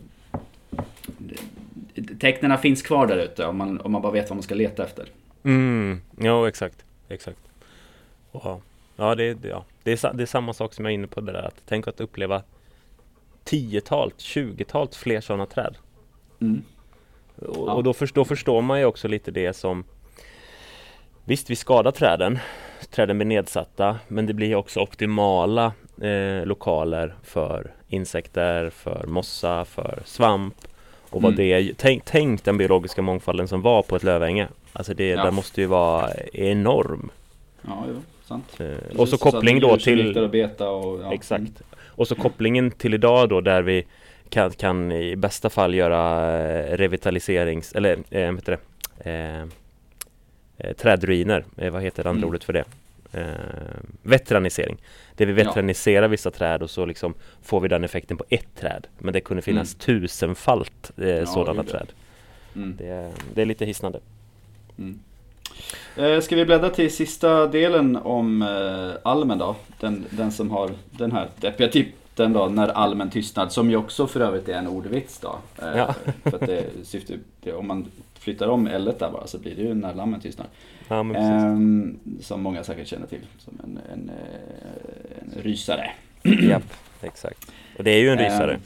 finns 2.58 2.82
kvar 2.82 3.06
där 3.06 3.16
ute 3.16 3.46
om 3.46 3.56
man, 3.56 3.80
om 3.80 3.92
man 3.92 4.02
bara 4.02 4.12
vet 4.12 4.30
vad 4.30 4.36
man 4.36 4.42
ska 4.42 4.54
leta 4.54 4.84
efter. 4.84 5.08
Mm. 5.44 6.00
Ja, 6.18 6.48
exakt. 6.48 6.84
Exakt. 7.08 7.38
Wow. 8.32 8.62
Ja, 8.96 9.14
det, 9.14 9.44
ja. 9.44 9.64
Det, 9.82 10.04
är, 10.04 10.12
det 10.14 10.22
är 10.22 10.26
samma 10.26 10.52
sak 10.52 10.74
som 10.74 10.84
jag 10.84 10.92
är 10.92 10.94
inne 10.94 11.06
på 11.06 11.20
det 11.20 11.32
där. 11.32 11.42
Att 11.42 11.62
tänk 11.66 11.88
att 11.88 12.00
uppleva 12.00 12.42
tiotalt, 13.44 14.20
tjugotalt 14.20 14.94
fler 14.94 15.20
sådana 15.20 15.46
träd. 15.46 15.76
Mm. 16.40 16.62
Och, 17.36 17.68
ja. 17.68 17.72
och 17.72 17.84
då, 17.84 17.92
förstår, 17.92 18.20
då 18.20 18.24
förstår 18.24 18.62
man 18.62 18.78
ju 18.78 18.84
också 18.84 19.08
lite 19.08 19.30
det 19.30 19.52
som 19.52 19.84
Visst, 21.24 21.50
vi 21.50 21.56
skadar 21.56 21.90
träden. 21.90 22.38
Träden 22.90 23.18
blir 23.18 23.26
nedsatta, 23.26 23.98
men 24.08 24.26
det 24.26 24.34
blir 24.34 24.54
också 24.54 24.80
optimala 24.80 25.72
eh, 26.02 26.46
lokaler 26.46 27.14
för 27.22 27.74
insekter, 27.88 28.70
för 28.70 29.06
mossa, 29.06 29.64
för 29.64 30.02
svamp. 30.04 30.54
Och 31.10 31.22
vad 31.22 31.32
mm. 31.32 31.64
det 31.66 31.74
tänk, 31.76 32.04
tänk 32.04 32.44
den 32.44 32.58
biologiska 32.58 33.02
mångfalden 33.02 33.48
som 33.48 33.62
var 33.62 33.82
på 33.82 33.96
ett 33.96 34.02
lövänge. 34.02 34.48
Alltså 34.72 34.94
det, 34.94 35.08
ja. 35.08 35.24
den 35.24 35.34
måste 35.34 35.60
ju 35.60 35.66
vara 35.66 36.10
enorm. 36.32 37.10
Ja, 37.62 37.84
jo 37.88 38.02
sant. 38.26 38.60
Eh, 38.60 38.98
och 39.00 39.08
så 39.08 39.18
koppling 39.18 39.60
så 39.60 39.68
då 39.68 39.76
till... 39.78 40.18
Och 40.18 40.30
beta 40.30 40.70
och, 40.70 41.02
ja. 41.02 41.14
Exakt. 41.14 41.40
Mm. 41.40 41.54
Och 41.86 42.08
så 42.08 42.14
kopplingen 42.14 42.70
till 42.70 42.94
idag 42.94 43.28
då 43.28 43.40
där 43.40 43.62
vi 43.62 43.86
kan, 44.28 44.50
kan 44.50 44.92
i 44.92 45.16
bästa 45.16 45.50
fall 45.50 45.74
göra 45.74 46.32
eh, 46.40 46.76
revitaliserings... 46.76 47.72
Eller 47.72 47.98
eh, 48.10 48.32
vet 48.32 48.46
det? 48.46 48.58
Eh, 48.98 49.42
eh, 50.58 50.72
trädruiner. 50.76 51.44
Eh, 51.56 51.70
vad 51.70 51.82
heter 51.82 52.02
det 52.02 52.08
andra 52.08 52.18
mm. 52.18 52.28
ordet 52.28 52.44
för 52.44 52.52
det? 52.52 52.64
Eh, 53.12 53.24
vetranisering. 54.02 54.76
Där 55.14 55.26
vi 55.26 55.32
vetraniserar 55.32 56.02
ja. 56.02 56.08
vissa 56.08 56.30
träd 56.30 56.62
och 56.62 56.70
så 56.70 56.86
liksom 56.86 57.14
får 57.42 57.60
vi 57.60 57.68
den 57.68 57.84
effekten 57.84 58.16
på 58.16 58.24
ett 58.28 58.54
träd. 58.56 58.86
Men 58.98 59.12
det 59.12 59.20
kunde 59.20 59.42
finnas 59.42 59.74
mm. 59.74 59.78
tusenfalt 59.78 60.92
eh, 60.96 61.08
ja, 61.08 61.26
sådana 61.26 61.62
träd. 61.62 61.86
Mm. 62.56 62.76
Det, 62.76 63.12
det, 63.34 63.42
är 63.42 63.46
lite 63.46 63.64
hisnande. 63.64 64.00
Mm. 64.78 64.98
Eh, 65.96 66.20
ska 66.20 66.36
vi 66.36 66.44
bläddra 66.44 66.70
till 66.70 66.92
sista 66.92 67.46
delen 67.46 67.96
om 67.96 68.42
eh, 68.42 69.10
almen 69.10 69.38
då? 69.38 69.56
Den, 69.80 70.04
den 70.10 70.32
som 70.32 70.50
har 70.50 70.70
den 70.90 71.12
här 71.12 71.28
deppiga 71.40 71.68
titeln 71.68 72.32
då, 72.32 72.46
När 72.46 72.68
almen 72.68 73.10
tystnad, 73.10 73.52
som 73.52 73.70
ju 73.70 73.76
också 73.76 74.06
för 74.06 74.20
övrigt 74.20 74.48
är 74.48 74.58
en 74.58 74.66
ordvits 74.66 75.18
då. 75.18 75.38
Eh, 75.62 75.76
ja. 75.76 75.94
för 76.22 76.34
att 76.34 76.46
det 76.46 76.64
syftar, 76.82 77.16
om 77.54 77.66
man 77.66 77.86
flyttar 78.18 78.48
om 78.48 78.66
L 78.66 78.92
där 78.98 79.10
bara 79.10 79.26
så 79.26 79.38
blir 79.38 79.54
det 79.56 79.62
ju 79.62 79.74
När 79.74 79.94
lammen 79.94 80.20
tystnad. 80.20 80.46
Ja, 80.88 81.00
ehm, 81.00 81.98
som 82.20 82.42
många 82.42 82.64
säkert 82.64 82.88
känner 82.88 83.06
till, 83.06 83.26
som 83.38 83.60
en, 83.64 83.78
en, 83.92 84.10
en 85.20 85.42
rysare. 85.42 85.90
Japp, 86.22 86.72
exakt. 87.02 87.52
Och 87.78 87.84
det 87.84 87.90
är 87.90 87.98
ju 87.98 88.10
en 88.10 88.18
rysare. 88.18 88.58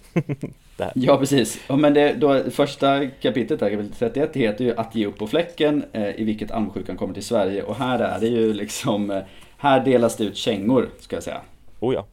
Ja, 0.94 1.16
precis. 1.16 1.60
Ja, 1.68 1.76
men 1.76 1.94
det, 1.94 2.12
då, 2.12 2.50
första 2.50 3.06
kapitlet, 3.06 3.60
här, 3.60 3.70
kapitel 3.70 3.94
31, 3.98 4.36
heter 4.36 4.64
ju 4.64 4.76
Att 4.76 4.94
ge 4.94 5.06
upp 5.06 5.18
på 5.18 5.26
fläcken, 5.26 5.84
eh, 5.92 6.20
i 6.20 6.24
vilket 6.24 6.50
almsjukan 6.50 6.96
kommer 6.96 7.14
till 7.14 7.24
Sverige. 7.24 7.62
Och 7.62 7.76
här 7.76 7.98
är 7.98 8.20
det 8.20 8.26
ju 8.26 8.52
liksom, 8.52 9.10
eh, 9.10 9.22
här 9.56 9.84
delas 9.84 10.16
det 10.16 10.24
ut 10.24 10.36
kängor, 10.36 10.88
ska 10.98 11.16
jag 11.16 11.22
säga. 11.22 11.40
Oh 11.80 11.94
ja. 11.94 12.06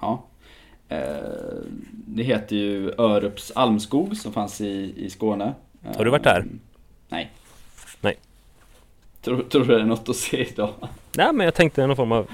Ja. 0.00 0.24
Eh, 0.88 0.98
det 1.92 2.22
heter 2.22 2.56
ju 2.56 2.92
Örups 2.98 3.52
almskog 3.54 4.16
som 4.16 4.32
fanns 4.32 4.60
i, 4.60 4.94
i 4.96 5.10
Skåne. 5.10 5.54
Har 5.96 6.04
du 6.04 6.10
varit 6.10 6.24
där? 6.24 6.44
Nej. 7.08 7.30
Nej. 8.00 8.16
Tror, 9.22 9.42
tror 9.42 9.64
du 9.64 9.74
det 9.74 9.80
är 9.80 9.84
något 9.84 10.08
att 10.08 10.16
se 10.16 10.48
idag? 10.48 10.70
Nej 11.16 11.32
men 11.32 11.44
jag 11.44 11.54
tänkte 11.54 11.86
någon 11.86 11.96
form 11.96 12.12
av 12.12 12.30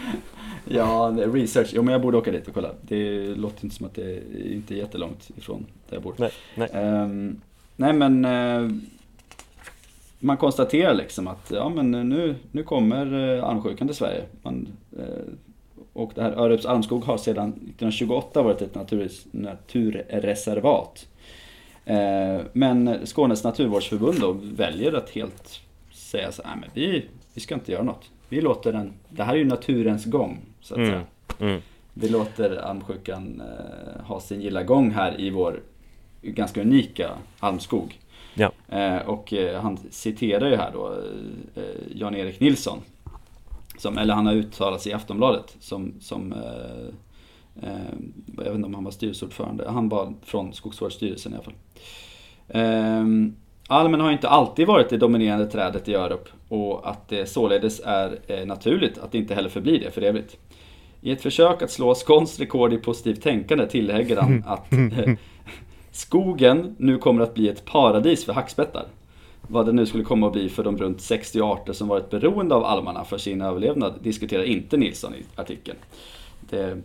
Ja, 0.68 1.14
research. 1.16 1.70
Jo 1.75 1.82
men 1.82 1.92
jag 1.92 2.02
borde 2.02 2.16
åka 2.16 2.30
dit 2.30 2.49
och 2.49 2.54
kolla. 2.54 2.70
Det 2.82 3.26
låter 3.35 3.64
inte 3.64 3.76
som 3.76 3.87
att 3.87 3.94
det 3.94 4.02
är 4.02 4.52
inte 4.52 4.75
är 4.75 4.76
jättelångt 4.76 5.30
ifrån 5.37 5.66
där 5.88 5.96
jag 5.96 6.02
bor. 6.02 6.14
Nej, 6.16 6.30
nej. 6.54 6.68
Um, 6.73 7.40
nej 7.76 7.92
men 7.92 8.25
uh, 8.25 8.70
man 10.18 10.37
konstaterar 10.37 10.94
liksom 10.94 11.28
att 11.28 11.50
ja 11.50 11.68
men 11.68 11.90
nu, 12.08 12.35
nu 12.52 12.62
kommer 12.62 13.14
uh, 13.14 13.44
almsjukan 13.44 13.88
till 13.88 13.96
Sverige. 13.96 14.23
Man, 14.42 14.68
uh, 14.99 15.04
och 15.92 16.12
det 16.14 16.23
här 16.23 16.32
Örups 16.32 16.66
almskog 16.66 17.04
har 17.04 17.18
sedan 17.18 17.49
1928 17.49 18.42
varit 18.42 18.62
ett 18.62 18.75
natur, 18.75 19.11
naturreservat. 19.30 21.06
Men 22.52 23.06
Skånes 23.06 23.44
naturvårdsförbund 23.44 24.20
då 24.20 24.32
väljer 24.32 24.92
att 24.92 25.11
helt 25.11 25.61
säga 25.92 26.32
så 26.32 26.42
här, 26.44 26.56
men 26.56 26.70
vi, 26.75 27.04
vi 27.35 27.40
ska 27.40 27.54
inte 27.54 27.73
göra 27.73 27.82
något. 27.82 28.11
Vi 28.28 28.40
låter 28.40 28.73
den, 28.73 28.92
det 29.08 29.23
här 29.23 29.35
är 29.35 29.38
ju 29.38 29.44
naturens 29.44 30.04
gång 30.04 30.38
så 30.66 30.75
att 30.75 30.78
mm. 30.78 30.90
säga. 30.90 31.04
Mm. 31.50 31.62
Vi 31.94 32.08
låter 32.08 32.56
almsjukan 32.56 33.40
eh, 33.40 34.04
ha 34.04 34.20
sin 34.20 34.40
gilla 34.40 34.62
gång 34.62 34.90
här 34.90 35.20
i 35.20 35.30
vår 35.30 35.61
ganska 36.23 36.61
unika 36.61 37.11
almskog. 37.40 38.00
Ja. 38.35 38.52
Eh, 38.68 38.96
och 38.96 39.32
eh, 39.32 39.61
han 39.61 39.78
citerar 39.90 40.50
ju 40.50 40.56
här 40.56 40.73
då 40.73 40.92
eh, 41.54 41.62
Jan-Erik 41.94 42.40
Nilsson. 42.40 42.78
Som, 43.78 43.99
eller 43.99 44.14
han 44.14 44.26
har 44.26 44.35
uttalat 44.35 44.82
sig 44.82 44.92
i 44.92 44.94
Aftonbladet 44.94 45.56
som, 45.61 45.94
som 46.00 46.32
eh, 46.32 47.68
eh, 47.68 47.92
jag 48.37 48.44
vet 48.44 48.54
inte 48.54 48.66
om 48.66 48.75
han 48.75 48.85
var 48.85 48.90
styrelseordförande, 48.90 49.70
han 49.70 49.88
var 49.88 50.14
från 50.23 50.52
Skogsvårdsstyrelsen 50.52 51.32
i 51.32 51.37
alla 51.37 51.44
fall. 51.44 51.54
Almen 53.68 54.00
har 54.00 54.12
inte 54.12 54.28
alltid 54.28 54.66
varit 54.66 54.88
det 54.88 54.96
dominerande 54.96 55.46
trädet 55.46 55.88
i 55.88 55.94
Örup 55.94 56.28
och 56.49 56.90
att 56.90 57.08
det 57.08 57.26
således 57.26 57.80
är 57.85 58.18
eh, 58.26 58.46
naturligt 58.46 58.99
att 58.99 59.12
det 59.12 59.18
inte 59.18 59.35
heller 59.35 59.49
förblir 59.49 59.80
det 59.80 59.90
för 59.90 60.02
evigt. 60.02 60.37
I 61.00 61.11
ett 61.11 61.23
försök 61.23 61.62
att 61.62 61.70
slå 61.70 61.94
skånskt 61.94 62.40
rekord 62.40 62.73
i 62.73 62.78
positivt 62.78 63.23
tänkande 63.23 63.66
tillägger 63.66 64.16
han 64.16 64.44
att 64.46 64.73
eh, 64.73 65.14
skogen 65.90 66.75
nu 66.78 66.99
kommer 66.99 67.23
att 67.23 67.35
bli 67.35 67.49
ett 67.49 67.64
paradis 67.64 68.25
för 68.25 68.32
hackspettar. 68.32 68.87
Vad 69.49 69.66
det 69.66 69.73
nu 69.73 69.87
skulle 69.87 70.04
komma 70.04 70.26
att 70.26 70.32
bli 70.32 70.49
för 70.49 70.64
de 70.64 70.78
runt 70.78 71.00
60 71.00 71.40
arter 71.40 71.73
som 71.73 71.88
varit 71.88 72.11
beroende 72.11 72.54
av 72.54 72.64
almarna 72.64 73.04
för 73.04 73.18
sin 73.18 73.42
överlevnad 73.42 73.94
diskuterar 74.02 74.42
inte 74.42 74.76
Nilsson 74.76 75.14
i 75.14 75.40
artikeln. 75.40 75.78
Det, 76.50 76.76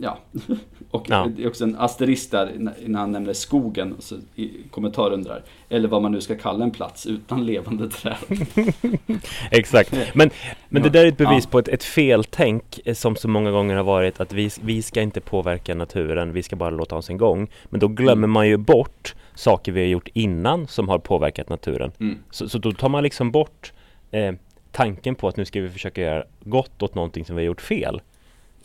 ja. 0.00 0.18
Och 0.90 1.06
ja. 1.08 1.30
det 1.36 1.42
är 1.42 1.48
också 1.48 1.64
en 1.64 1.76
asterisk 1.78 2.30
där 2.30 2.52
när 2.86 2.98
han 2.98 3.12
nämner 3.12 3.32
skogen, 3.32 3.94
så 3.98 4.14
i 4.34 4.50
kommentar 4.70 5.12
undrar, 5.12 5.42
eller 5.68 5.88
vad 5.88 6.02
man 6.02 6.12
nu 6.12 6.20
ska 6.20 6.36
kalla 6.36 6.64
en 6.64 6.70
plats 6.70 7.06
utan 7.06 7.46
levande 7.46 7.88
träd. 7.90 8.16
Exakt, 9.50 10.14
men, 10.14 10.30
men 10.68 10.82
det 10.82 10.88
där 10.88 11.04
är 11.04 11.08
ett 11.08 11.16
bevis 11.16 11.44
ja. 11.44 11.50
på 11.50 11.58
ett, 11.58 11.68
ett 11.68 11.84
feltänk 11.84 12.80
eh, 12.84 12.94
som 12.94 13.16
så 13.16 13.28
många 13.28 13.50
gånger 13.50 13.76
har 13.76 13.84
varit 13.84 14.20
att 14.20 14.32
vi, 14.32 14.50
vi 14.62 14.82
ska 14.82 15.02
inte 15.02 15.20
påverka 15.20 15.74
naturen, 15.74 16.32
vi 16.32 16.42
ska 16.42 16.56
bara 16.56 16.70
låta 16.70 16.94
ha 16.94 17.02
sin 17.02 17.18
gång. 17.18 17.48
Men 17.64 17.80
då 17.80 17.88
glömmer 17.88 18.12
mm. 18.12 18.30
man 18.30 18.48
ju 18.48 18.56
bort 18.56 19.14
saker 19.34 19.72
vi 19.72 19.80
har 19.80 19.88
gjort 19.88 20.08
innan 20.12 20.66
som 20.66 20.88
har 20.88 20.98
påverkat 20.98 21.48
naturen. 21.48 21.92
Mm. 22.00 22.18
Så, 22.30 22.48
så 22.48 22.58
då 22.58 22.72
tar 22.72 22.88
man 22.88 23.02
liksom 23.02 23.30
bort 23.30 23.72
eh, 24.10 24.34
tanken 24.72 25.14
på 25.14 25.28
att 25.28 25.36
nu 25.36 25.44
ska 25.44 25.60
vi 25.60 25.70
försöka 25.70 26.00
göra 26.00 26.24
gott 26.40 26.82
åt 26.82 26.94
någonting 26.94 27.24
som 27.24 27.36
vi 27.36 27.42
har 27.42 27.46
gjort 27.46 27.60
fel. 27.60 28.00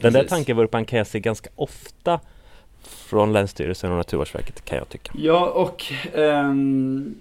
Den 0.02 0.14
där 0.14 0.24
tankevurpan 0.24 0.86
kan 0.86 0.98
jag 0.98 1.08
se 1.08 1.20
ganska 1.20 1.50
ofta 1.56 2.20
från 2.82 3.34
Länsstyrelsen 3.34 3.92
och 3.92 3.98
Naturvårdsverket 3.98 4.66
kan 4.66 4.78
jag 4.78 4.90
tycka. 4.90 5.12
Ja 5.16 5.50
och 5.50 5.84
um, 6.14 7.16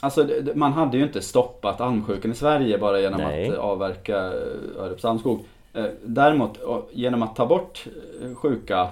Alltså 0.00 0.28
man 0.54 0.72
hade 0.72 0.96
ju 0.96 1.02
inte 1.02 1.22
stoppat 1.22 1.80
almsjukan 1.80 2.32
i 2.32 2.34
Sverige 2.34 2.78
bara 2.78 3.00
genom 3.00 3.20
Nej. 3.20 3.48
att 3.48 3.58
avverka 3.58 4.16
eh, 4.16 4.82
Örups 4.82 5.04
almskog. 5.04 5.44
Eh, 5.72 5.84
däremot 6.04 6.58
genom 6.92 7.22
att 7.22 7.36
ta 7.36 7.46
bort 7.46 7.86
eh, 8.22 8.34
sjuka 8.34 8.88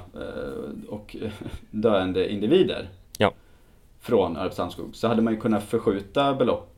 och 0.89 1.17
döende 1.71 2.33
individer 2.33 2.89
ja. 3.19 3.33
från 4.01 4.37
Örups 4.37 4.61
almskog 4.61 4.97
så 4.97 5.09
hade 5.09 5.23
man 5.23 5.33
ju 5.33 5.41
kunnat 5.41 5.65
förskjuta 5.65 6.35
belopp, 6.35 6.75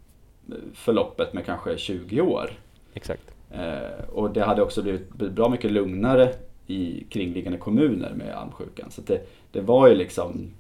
förloppet 0.75 1.33
med 1.33 1.47
kanske 1.47 1.79
20 1.79 2.21
år. 2.21 2.51
Exakt. 2.95 3.38
Eh, 3.51 4.09
och 4.09 4.31
det 4.31 4.45
hade 4.45 4.63
också 4.63 4.83
blivit 4.83 5.11
bra 5.11 5.49
mycket 5.49 5.73
lugnare 5.73 6.33
i 6.67 7.05
kringliggande 7.11 7.59
kommuner 7.59 8.13
med 8.15 8.35
almsjukan. 8.35 8.91
Så 8.91 9.01
det, 9.01 9.29
det 9.53 9.61
var 9.61 9.89
ju 9.89 9.95
liksom 9.95 10.51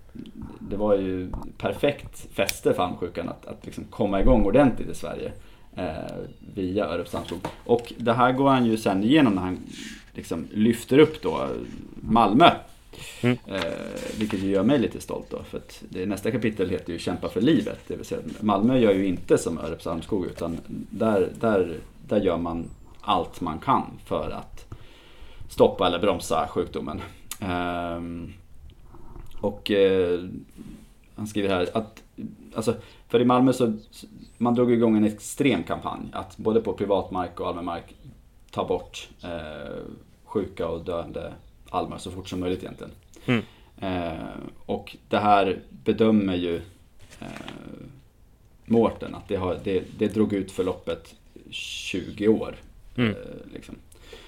det 0.59 0.77
var 0.77 0.95
ju 0.95 1.31
perfekt 1.59 2.35
fäste 2.35 2.75
för 2.75 2.83
almsjukan 2.83 3.29
att, 3.29 3.47
att 3.47 3.67
liksom 3.67 3.85
komma 3.85 4.21
igång 4.21 4.45
ordentligt 4.45 4.89
i 4.89 4.95
Sverige 4.95 5.33
eh, 5.77 6.17
via 6.55 6.87
Örups 6.87 7.15
almskog. 7.15 7.39
Och 7.65 7.93
det 7.97 8.13
här 8.13 8.33
går 8.33 8.49
han 8.49 8.67
ju 8.67 8.77
sen 8.77 9.05
igenom 9.05 9.35
när 9.35 9.43
han 9.43 9.59
liksom 10.13 10.47
lyfter 10.53 10.99
upp 10.99 11.23
då 11.23 11.49
Malmö. 11.95 12.51
Mm. 13.23 13.39
Eh, 13.47 13.63
vilket 14.19 14.43
ju 14.43 14.51
gör 14.51 14.63
mig 14.63 14.79
lite 14.79 15.01
stolt 15.01 15.27
då. 15.31 15.43
För 15.43 15.59
att 15.59 15.83
det, 15.89 16.07
nästa 16.07 16.31
kapitel 16.31 16.71
heter 16.71 16.93
ju 16.93 16.99
Kämpa 16.99 17.29
för 17.29 17.41
livet. 17.41 17.79
Det 17.89 17.97
vill 17.97 18.07
säga 18.07 18.21
Malmö 18.41 18.79
gör 18.79 18.93
ju 18.93 19.07
inte 19.07 19.39
som 19.39 19.59
Örups 19.59 19.87
almskog 19.87 20.27
utan 20.27 20.59
där, 20.91 21.29
där, 21.41 21.77
där 22.09 22.21
gör 22.21 22.37
man 22.37 22.65
allt 23.01 23.41
man 23.41 23.59
kan 23.59 23.99
för 24.05 24.31
att 24.31 24.75
stoppa 25.49 25.87
eller 25.87 25.99
bromsa 25.99 26.49
sjukdomen. 26.49 27.03
Ehm, 27.41 28.33
och 29.41 29.71
eh, 29.71 30.21
han 31.17 31.27
skriver 31.27 31.49
här 31.49 31.69
att, 31.75 32.03
alltså, 32.55 32.75
för 33.09 33.21
i 33.21 33.25
Malmö 33.25 33.53
så, 33.53 33.73
man 34.39 34.55
drog 34.55 34.73
igång 34.73 34.97
en 34.97 35.05
extrem 35.05 35.63
kampanj 35.63 36.09
att 36.13 36.37
både 36.37 36.61
på 36.61 36.73
privatmark 36.73 37.41
och 37.41 37.49
allmän 37.49 37.65
mark 37.65 37.95
ta 38.51 38.65
bort 38.65 39.09
eh, 39.23 39.77
sjuka 40.25 40.69
och 40.69 40.85
döende 40.85 41.33
almar 41.71 41.99
så 41.99 42.11
fort 42.11 42.29
som 42.29 42.41
möjligt 42.41 42.63
egentligen. 42.63 42.93
Mm. 43.27 43.43
Eh, 43.81 44.19
och 44.67 44.97
det 45.09 45.19
här 45.19 45.63
bedömer 45.71 46.35
ju 46.35 46.57
eh, 47.21 47.27
Mårten 48.65 49.15
att 49.15 49.29
det, 49.29 49.37
har, 49.37 49.61
det, 49.65 49.85
det 49.99 50.15
drog 50.15 50.33
ut 50.33 50.53
förloppet 50.53 51.15
20 51.51 52.29
år. 52.29 52.57
Mm. 52.99 53.11
Eh, 53.11 53.53
liksom. 53.55 53.75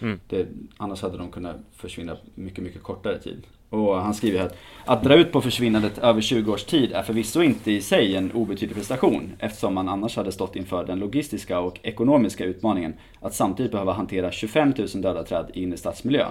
Mm. 0.00 0.20
Det, 0.28 0.46
annars 0.76 1.02
hade 1.02 1.18
de 1.18 1.30
kunnat 1.30 1.56
försvinna 1.76 2.16
mycket, 2.34 2.64
mycket 2.64 2.82
kortare 2.82 3.18
tid. 3.18 3.46
Och 3.70 3.96
han 3.96 4.14
skriver 4.14 4.38
här 4.38 4.46
att 4.46 4.56
att 4.84 5.04
dra 5.04 5.14
ut 5.14 5.32
på 5.32 5.40
försvinnandet 5.40 5.98
över 5.98 6.20
20 6.20 6.52
års 6.52 6.64
tid 6.64 6.92
är 6.92 7.02
förvisso 7.02 7.42
inte 7.42 7.72
i 7.72 7.80
sig 7.80 8.16
en 8.16 8.32
obetydlig 8.32 8.76
prestation 8.76 9.32
eftersom 9.38 9.74
man 9.74 9.88
annars 9.88 10.16
hade 10.16 10.32
stått 10.32 10.56
inför 10.56 10.84
den 10.84 10.98
logistiska 10.98 11.60
och 11.60 11.78
ekonomiska 11.82 12.44
utmaningen 12.44 12.94
att 13.20 13.34
samtidigt 13.34 13.72
behöva 13.72 13.92
hantera 13.92 14.32
25 14.32 14.72
000 14.78 14.88
döda 14.94 15.22
träd 15.22 15.50
i 15.54 15.62
innerstadsmiljö. 15.62 16.26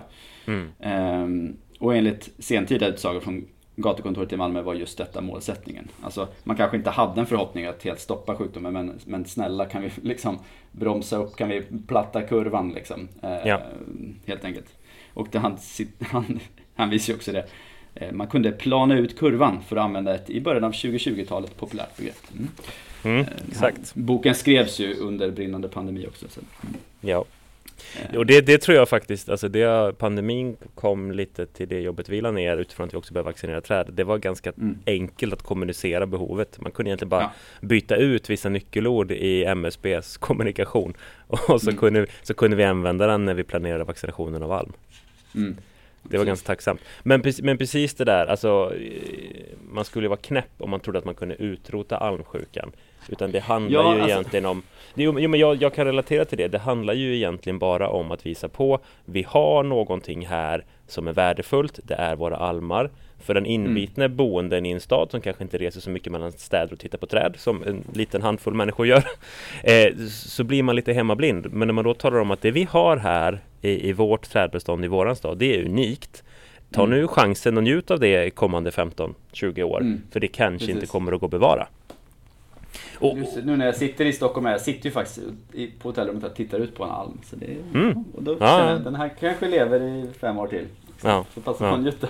Mm. 0.45 0.71
Ehm, 0.79 1.57
och 1.79 1.95
enligt 1.95 2.29
sentida 2.39 2.87
utsagor 2.87 3.19
från 3.19 3.45
gatukontoret 3.81 4.33
i 4.33 4.37
Malmö 4.37 4.61
var 4.61 4.73
just 4.73 4.97
detta 4.97 5.21
målsättningen. 5.21 5.87
Alltså, 6.01 6.27
man 6.43 6.55
kanske 6.55 6.77
inte 6.77 6.89
hade 6.89 7.21
en 7.21 7.27
förhoppning 7.27 7.65
att 7.65 7.83
helt 7.83 7.99
stoppa 7.99 8.35
sjukdomen 8.35 8.73
men, 8.73 8.99
men 9.05 9.25
snälla 9.25 9.65
kan 9.65 9.81
vi 9.81 9.91
liksom 10.03 10.39
bromsa 10.71 11.17
upp, 11.17 11.35
kan 11.35 11.49
vi 11.49 11.63
platta 11.87 12.21
kurvan 12.21 12.71
liksom. 12.71 13.07
Eh, 13.21 13.47
ja. 13.47 13.61
Helt 14.25 14.45
enkelt. 14.45 14.75
Och 15.13 15.27
det, 15.31 15.39
han, 15.39 15.57
han, 15.99 16.39
han 16.75 16.89
visar 16.89 17.13
ju 17.13 17.17
också 17.17 17.31
det. 17.31 17.45
Eh, 17.95 18.11
man 18.11 18.27
kunde 18.27 18.51
plana 18.51 18.97
ut 18.97 19.19
kurvan 19.19 19.61
för 19.67 19.75
att 19.75 19.83
använda 19.83 20.15
ett 20.15 20.29
i 20.29 20.41
början 20.41 20.63
av 20.63 20.71
2020-talet 20.71 21.57
populärt 21.57 21.97
begrepp. 21.97 22.27
Mm. 22.37 22.49
Mm, 23.03 23.25
exakt. 23.47 23.95
boken 23.95 24.35
skrevs 24.35 24.79
ju 24.79 24.95
under 24.95 25.31
brinnande 25.31 25.67
pandemi 25.67 26.07
också. 26.07 26.25
Så. 26.29 26.41
Ja. 27.01 27.25
Och 28.17 28.25
det, 28.25 28.41
det 28.41 28.57
tror 28.57 28.77
jag 28.77 28.89
faktiskt, 28.89 29.29
alltså 29.29 29.47
det, 29.47 29.97
pandemin 29.97 30.57
kom 30.75 31.11
lite 31.11 31.45
till 31.45 31.67
det 31.67 31.79
jobbet 31.79 32.09
vi 32.09 32.21
la 32.21 32.31
ner 32.31 32.57
utifrån 32.57 32.87
att 32.87 32.93
vi 32.93 32.97
också 32.97 33.13
behöver 33.13 33.31
vaccinera 33.31 33.61
träd. 33.61 33.89
Det 33.93 34.03
var 34.03 34.17
ganska 34.17 34.51
mm. 34.51 34.77
enkelt 34.85 35.33
att 35.33 35.41
kommunicera 35.41 36.05
behovet. 36.05 36.61
Man 36.61 36.71
kunde 36.71 36.89
egentligen 36.89 37.09
bara 37.09 37.21
ja. 37.21 37.31
byta 37.61 37.95
ut 37.95 38.29
vissa 38.29 38.49
nyckelord 38.49 39.11
i 39.11 39.45
MSBs 39.45 40.17
kommunikation 40.17 40.93
och 41.27 41.61
så, 41.61 41.69
mm. 41.69 41.79
kunde, 41.79 42.07
så 42.21 42.33
kunde 42.33 42.57
vi 42.57 42.63
använda 42.63 43.07
den 43.07 43.25
när 43.25 43.33
vi 43.33 43.43
planerade 43.43 43.83
vaccinationen 43.83 44.43
av 44.43 44.51
alm. 44.51 44.73
Mm. 45.35 45.57
Det 46.03 46.17
var 46.17 46.25
ganska 46.25 46.47
tacksamt. 46.47 46.81
Men, 47.03 47.23
men 47.41 47.57
precis 47.57 47.93
det 47.93 48.05
där, 48.05 48.25
alltså 48.25 48.73
eh, 48.75 49.57
man 49.71 49.85
skulle 49.85 50.07
vara 50.07 50.19
knäpp 50.19 50.51
om 50.57 50.69
man 50.69 50.79
trodde 50.79 50.99
att 50.99 51.05
man 51.05 51.15
kunde 51.15 51.35
utrota 51.35 51.97
almsjukan. 51.97 52.71
Utan 53.07 53.31
det 53.31 53.39
handlar 53.39 53.81
ja, 53.81 53.95
ju 53.95 54.01
alltså... 54.01 54.15
egentligen 54.15 54.45
om 54.45 54.61
Jo, 55.01 55.11
men 55.11 55.39
jag, 55.39 55.61
jag 55.61 55.73
kan 55.73 55.85
relatera 55.85 56.25
till 56.25 56.37
det. 56.37 56.47
Det 56.47 56.57
handlar 56.57 56.93
ju 56.93 57.15
egentligen 57.15 57.59
bara 57.59 57.89
om 57.89 58.11
att 58.11 58.25
visa 58.25 58.49
på 58.49 58.79
Vi 59.05 59.23
har 59.27 59.63
någonting 59.63 60.27
här 60.27 60.65
som 60.87 61.07
är 61.07 61.13
värdefullt. 61.13 61.79
Det 61.83 61.93
är 61.93 62.15
våra 62.15 62.35
almar. 62.35 62.89
För 63.19 63.33
den 63.33 63.45
inbitne 63.45 64.05
mm. 64.05 64.17
boenden 64.17 64.65
i 64.65 64.71
en 64.71 64.79
stad 64.79 65.11
som 65.11 65.21
kanske 65.21 65.43
inte 65.43 65.57
reser 65.57 65.81
så 65.81 65.89
mycket 65.89 66.11
mellan 66.11 66.31
städer 66.31 66.73
och 66.73 66.79
tittar 66.79 66.97
på 66.97 67.05
träd 67.05 67.33
som 67.37 67.63
en 67.63 67.83
liten 67.93 68.21
handfull 68.21 68.53
människor 68.53 68.87
gör. 68.87 69.03
Eh, 69.63 69.95
så 70.09 70.43
blir 70.43 70.63
man 70.63 70.75
lite 70.75 70.93
hemmablind. 70.93 71.53
Men 71.53 71.67
när 71.67 71.73
man 71.73 71.83
då 71.83 71.93
talar 71.93 72.19
om 72.19 72.31
att 72.31 72.41
det 72.41 72.51
vi 72.51 72.63
har 72.63 72.97
här 72.97 73.39
i, 73.61 73.89
i 73.89 73.93
vårt 73.93 74.29
trädbestånd 74.29 74.85
i 74.85 74.87
våran 74.87 75.15
stad, 75.15 75.37
det 75.37 75.55
är 75.55 75.65
unikt. 75.65 76.23
Ta 76.71 76.83
mm. 76.83 76.99
nu 76.99 77.07
chansen 77.07 77.57
och 77.57 77.63
njut 77.63 77.91
av 77.91 77.99
det 77.99 78.29
kommande 78.29 78.69
15-20 78.69 79.63
år. 79.63 79.81
Mm. 79.81 80.01
För 80.11 80.19
det 80.19 80.27
kanske 80.27 80.59
Precis. 80.59 80.75
inte 80.75 80.87
kommer 80.87 81.11
att 81.11 81.19
gå 81.19 81.25
att 81.25 81.31
bevara. 81.31 81.67
Och, 82.99 83.17
nu 83.43 83.57
när 83.57 83.65
jag 83.65 83.75
sitter 83.75 84.05
i 84.05 84.13
Stockholm, 84.13 84.45
jag 84.45 84.61
sitter 84.61 84.85
ju 84.85 84.91
faktiskt 84.91 85.19
på 85.79 85.89
hotellrummet 85.89 86.23
och 86.23 86.35
tittar 86.35 86.59
ut 86.59 86.75
på 86.75 86.83
en 86.83 86.89
alm. 86.89 87.19
Så 87.23 87.35
det, 87.35 87.57
mm. 87.73 88.03
och 88.13 88.23
då 88.23 88.37
ja. 88.39 88.69
jag, 88.69 88.83
den 88.83 88.95
här 88.95 89.13
kanske 89.19 89.47
lever 89.47 89.81
i 89.81 90.09
fem 90.19 90.37
år 90.37 90.47
till. 90.47 90.65
Ja. 91.03 91.25
Så 91.33 91.41
passa 91.41 91.69
på 91.69 91.75
att 91.75 91.81
njuta. 91.81 92.07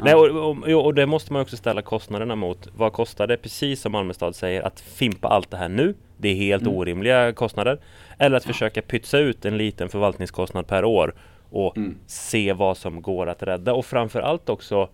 Nej, 0.00 0.14
och, 0.14 0.48
och, 0.48 0.84
och, 0.84 0.94
det 0.94 1.06
måste 1.06 1.32
man 1.32 1.42
också 1.42 1.56
ställa 1.56 1.82
kostnaderna 1.82 2.36
mot. 2.36 2.68
Vad 2.76 2.92
kostar 2.92 3.26
det, 3.26 3.36
precis 3.36 3.80
som 3.80 3.92
Malmö 3.92 4.14
stad 4.14 4.36
säger, 4.36 4.62
att 4.62 4.80
fimpa 4.80 5.28
allt 5.28 5.50
det 5.50 5.56
här 5.56 5.68
nu? 5.68 5.94
Det 6.16 6.28
är 6.28 6.34
helt 6.34 6.62
mm. 6.62 6.74
orimliga 6.74 7.32
kostnader. 7.32 7.80
Eller 8.18 8.36
att 8.36 8.46
ja. 8.46 8.52
försöka 8.52 8.82
pytsa 8.82 9.18
ut 9.18 9.44
en 9.44 9.58
liten 9.58 9.88
förvaltningskostnad 9.88 10.66
per 10.66 10.84
år 10.84 11.14
och 11.50 11.76
mm. 11.76 11.98
se 12.06 12.52
vad 12.52 12.76
som 12.76 13.02
går 13.02 13.26
att 13.26 13.42
rädda 13.42 13.74
och 13.74 13.86
framförallt 13.86 14.48
också 14.48 14.88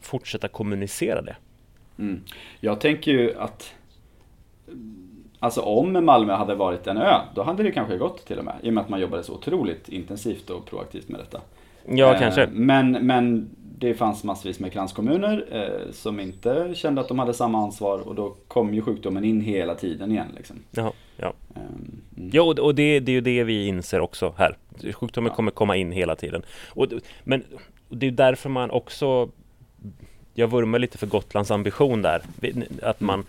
fortsätta 0.00 0.48
kommunicera 0.48 1.22
det. 1.22 1.36
Mm. 2.00 2.20
Jag 2.60 2.80
tänker 2.80 3.10
ju 3.10 3.34
att 3.38 3.74
Alltså 5.42 5.60
om 5.60 6.04
Malmö 6.04 6.32
hade 6.32 6.54
varit 6.54 6.86
en 6.86 6.96
ö, 6.96 7.14
då 7.34 7.42
hade 7.42 7.62
det 7.62 7.70
kanske 7.70 7.96
gått 7.96 8.26
till 8.26 8.38
och 8.38 8.44
med. 8.44 8.54
I 8.62 8.68
och 8.68 8.72
med 8.72 8.82
att 8.82 8.88
man 8.88 9.00
jobbade 9.00 9.22
så 9.22 9.34
otroligt 9.34 9.88
intensivt 9.88 10.50
och 10.50 10.66
proaktivt 10.66 11.08
med 11.08 11.20
detta. 11.20 11.40
Ja, 11.88 12.14
eh, 12.14 12.20
kanske. 12.20 12.48
Men, 12.52 12.92
men 12.92 13.50
det 13.78 13.94
fanns 13.94 14.24
massvis 14.24 14.60
med 14.60 14.72
kranskommuner 14.72 15.44
eh, 15.50 15.92
som 15.92 16.20
inte 16.20 16.74
kände 16.74 17.00
att 17.00 17.08
de 17.08 17.18
hade 17.18 17.34
samma 17.34 17.58
ansvar 17.58 17.98
och 17.98 18.14
då 18.14 18.36
kom 18.48 18.74
ju 18.74 18.82
sjukdomen 18.82 19.24
in 19.24 19.40
hela 19.40 19.74
tiden 19.74 20.12
igen. 20.12 20.26
Liksom. 20.36 20.56
Jaha, 20.70 20.92
ja, 21.16 21.32
um, 21.54 21.62
mm. 22.16 22.30
ja 22.32 22.42
och, 22.42 22.58
och 22.58 22.74
det, 22.74 23.00
det, 23.00 23.12
är 23.12 23.14
ju 23.14 23.20
det 23.20 23.44
vi 23.44 23.66
inser 23.66 24.00
också 24.00 24.34
här. 24.36 24.56
Sjukdomen 24.92 25.30
ja. 25.30 25.36
kommer 25.36 25.50
komma 25.50 25.76
in 25.76 25.92
hela 25.92 26.16
tiden. 26.16 26.42
Och, 26.68 26.86
men 27.24 27.44
det 27.88 28.06
är 28.06 28.10
därför 28.10 28.48
man 28.48 28.70
också 28.70 29.30
jag 30.34 30.50
vurmar 30.50 30.78
lite 30.78 30.98
för 30.98 31.06
Gotlands 31.06 31.50
ambition 31.50 32.02
där. 32.02 32.22
Att 32.82 33.00
man, 33.00 33.24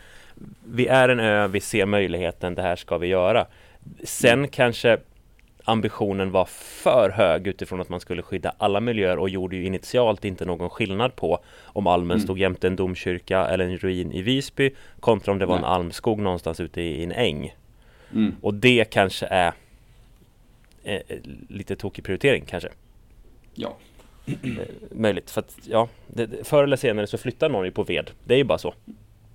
vi 0.66 0.88
är 0.88 1.10
en 1.10 1.20
ö, 1.20 1.48
vi 1.48 1.60
ser 1.60 1.86
möjligheten, 1.86 2.56
det 2.56 2.62
här 2.62 2.76
ska 2.76 2.98
vi 2.98 3.08
göra. 3.08 3.46
Sen 4.04 4.40
mm. 4.40 4.48
kanske 4.48 4.98
ambitionen 5.64 6.32
var 6.32 6.46
för 6.46 7.10
hög 7.10 7.48
utifrån 7.48 7.82
att 7.82 7.90
man 7.90 8.00
skulle 8.00 8.22
skydda 8.22 8.54
alla 8.58 8.80
miljöer 8.80 9.20
och 9.20 9.30
gjorde 9.30 9.56
ju 9.56 9.66
initialt 9.66 10.26
inte 10.26 10.46
någon 10.46 10.70
skillnad 10.70 11.16
på 11.16 11.40
om 11.64 11.88
almen 11.88 12.12
mm. 12.12 12.24
stod 12.24 12.40
jämte 12.40 12.68
en 12.68 12.76
domkyrka 12.76 13.48
eller 13.48 13.66
en 13.66 13.78
ruin 13.78 14.12
i 14.12 14.22
Visby 14.22 14.72
kontra 15.00 15.32
om 15.32 15.40
det 15.40 15.46
var 15.46 15.56
Nej. 15.56 15.66
en 15.66 15.72
almskog 15.72 16.20
någonstans 16.20 16.60
ute 16.60 16.82
i 16.82 17.04
en 17.04 17.12
äng. 17.12 17.56
Mm. 18.14 18.36
Och 18.42 18.54
det 18.54 18.86
kanske 18.92 19.26
är 19.26 19.54
eh, 20.84 21.02
lite 21.50 21.76
tokig 21.76 22.04
prioritering 22.06 22.44
kanske. 22.46 22.70
Ja. 23.54 23.78
Eh, 24.26 24.68
möjligt, 24.92 25.32
för 25.32 25.42
att 25.42 25.58
ja, 25.64 25.88
det, 26.08 26.48
förr 26.48 26.64
eller 26.64 26.78
senare 26.78 27.08
så 27.08 27.18
flyttar 27.18 27.50
någon 27.50 27.66
ju 27.66 27.72
på 27.72 27.84
ved. 27.84 28.12
Det 28.24 28.34
är 28.34 28.38
ju 28.38 28.44
bara 28.44 28.58
så. 28.58 28.74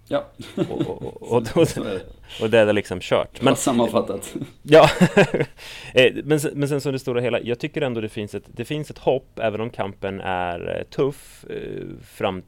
Ja. 0.09 0.25
Och, 0.57 0.81
och, 0.81 1.23
och, 1.33 1.43
och, 2.43 2.51
det 2.51 2.59
är 2.59 2.73
liksom 2.73 3.01
kört. 3.01 3.43
Men, 3.43 3.57
sammanfattat. 3.57 4.35
Ja, 4.63 4.91
eh, 5.95 6.15
men, 6.25 6.41
men 6.55 6.69
sen 6.69 6.81
som 6.81 6.93
det 6.93 6.99
stora 6.99 7.21
hela, 7.21 7.41
jag 7.41 7.59
tycker 7.59 7.83
ändå 7.83 8.01
det 8.01 8.09
finns 8.09 8.35
ett, 8.35 8.45
det 8.47 8.65
finns 8.65 8.91
ett 8.91 8.99
hopp, 8.99 9.39
även 9.39 9.61
om 9.61 9.71
kampen 9.71 10.21
är 10.21 10.79
eh, 10.79 10.97
tuff, 10.97 11.45
fram, 12.05 12.43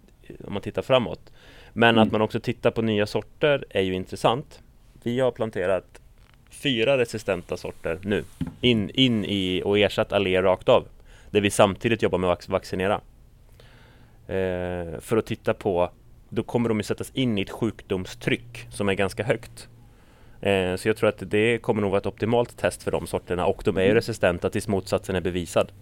om 0.46 0.52
man 0.52 0.62
tittar 0.62 0.82
framåt. 0.82 1.32
Men 1.72 1.88
mm. 1.88 2.02
att 2.02 2.12
man 2.12 2.20
också 2.20 2.40
tittar 2.40 2.70
på 2.70 2.82
nya 2.82 3.06
sorter 3.06 3.64
är 3.70 3.82
ju 3.82 3.94
intressant. 3.94 4.60
Vi 5.02 5.20
har 5.20 5.30
planterat 5.30 6.00
fyra 6.50 6.98
resistenta 6.98 7.56
sorter 7.56 7.98
nu, 8.02 8.24
in, 8.60 8.90
in 8.90 9.24
i 9.24 9.62
och 9.64 9.78
ersatt 9.78 10.12
allé 10.12 10.42
rakt 10.42 10.68
av. 10.68 10.86
Där 11.30 11.40
vi 11.40 11.50
samtidigt 11.50 12.02
jobbar 12.02 12.18
med 12.18 12.30
att 12.30 12.48
vaccinera. 12.48 13.00
Eh, 14.26 15.00
för 15.00 15.16
att 15.16 15.26
titta 15.26 15.54
på, 15.54 15.90
då 16.28 16.42
kommer 16.42 16.68
de 16.68 16.78
ju 16.78 16.82
sättas 16.82 17.10
in 17.14 17.38
i 17.38 17.42
ett 17.42 17.50
sjukdomstryck 17.50 18.66
som 18.70 18.88
är 18.88 18.94
ganska 18.94 19.24
högt. 19.24 19.68
Eh, 20.40 20.76
så 20.76 20.88
jag 20.88 20.96
tror 20.96 21.08
att 21.08 21.22
det 21.30 21.58
kommer 21.58 21.82
nog 21.82 21.90
vara 21.90 22.00
ett 22.00 22.06
optimalt 22.06 22.56
test 22.56 22.82
för 22.82 22.90
de 22.90 23.06
sorterna 23.06 23.46
och 23.46 23.62
de 23.64 23.76
är 23.76 23.80
ju 23.80 23.86
mm. 23.86 23.94
resistenta 23.94 24.50
tills 24.50 24.68
motsatsen 24.68 25.16
är 25.16 25.20
bevisad. 25.20 25.72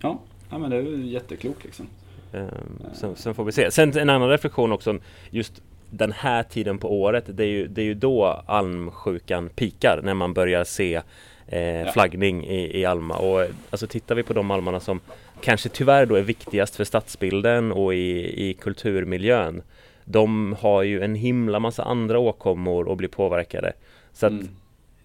Ja, 0.00 0.20
ja 0.50 0.58
men 0.58 0.70
det 0.70 0.76
är 0.76 0.82
ju 0.82 1.06
jätteklokt 1.06 1.64
liksom. 1.64 1.86
Eh, 2.32 2.46
sen, 2.92 3.16
sen, 3.16 3.34
får 3.34 3.44
vi 3.44 3.52
se. 3.52 3.70
Sen 3.70 3.98
en 3.98 4.10
annan 4.10 4.28
reflektion 4.28 4.72
också, 4.72 4.98
just 5.30 5.62
den 5.90 6.12
här 6.12 6.42
tiden 6.42 6.78
på 6.78 7.00
året, 7.00 7.24
det 7.26 7.44
är 7.44 7.48
ju, 7.48 7.66
det 7.66 7.80
är 7.80 7.86
ju 7.86 7.94
då 7.94 8.24
almsjukan 8.46 9.48
pikar 9.48 10.00
när 10.02 10.14
man 10.14 10.34
börjar 10.34 10.64
se 10.64 11.02
eh, 11.48 11.92
flaggning 11.92 12.46
i, 12.46 12.80
i 12.80 12.84
Alma. 12.84 13.16
Och 13.16 13.46
alltså 13.70 13.86
tittar 13.86 14.14
vi 14.14 14.22
på 14.22 14.32
de 14.32 14.50
almarna 14.50 14.80
som 14.80 15.00
kanske 15.40 15.68
tyvärr 15.68 16.06
då 16.06 16.14
är 16.14 16.22
viktigast 16.22 16.76
för 16.76 16.84
stadsbilden 16.84 17.72
och 17.72 17.94
i, 17.94 18.48
i 18.48 18.54
kulturmiljön. 18.54 19.62
De 20.04 20.56
har 20.60 20.82
ju 20.82 21.02
en 21.02 21.14
himla 21.14 21.58
massa 21.58 21.82
andra 21.82 22.18
åkommor 22.18 22.88
och 22.88 22.96
blir 22.96 23.08
påverkade. 23.08 23.72
Så 24.12 24.26
att 24.26 24.32
mm. 24.32 24.48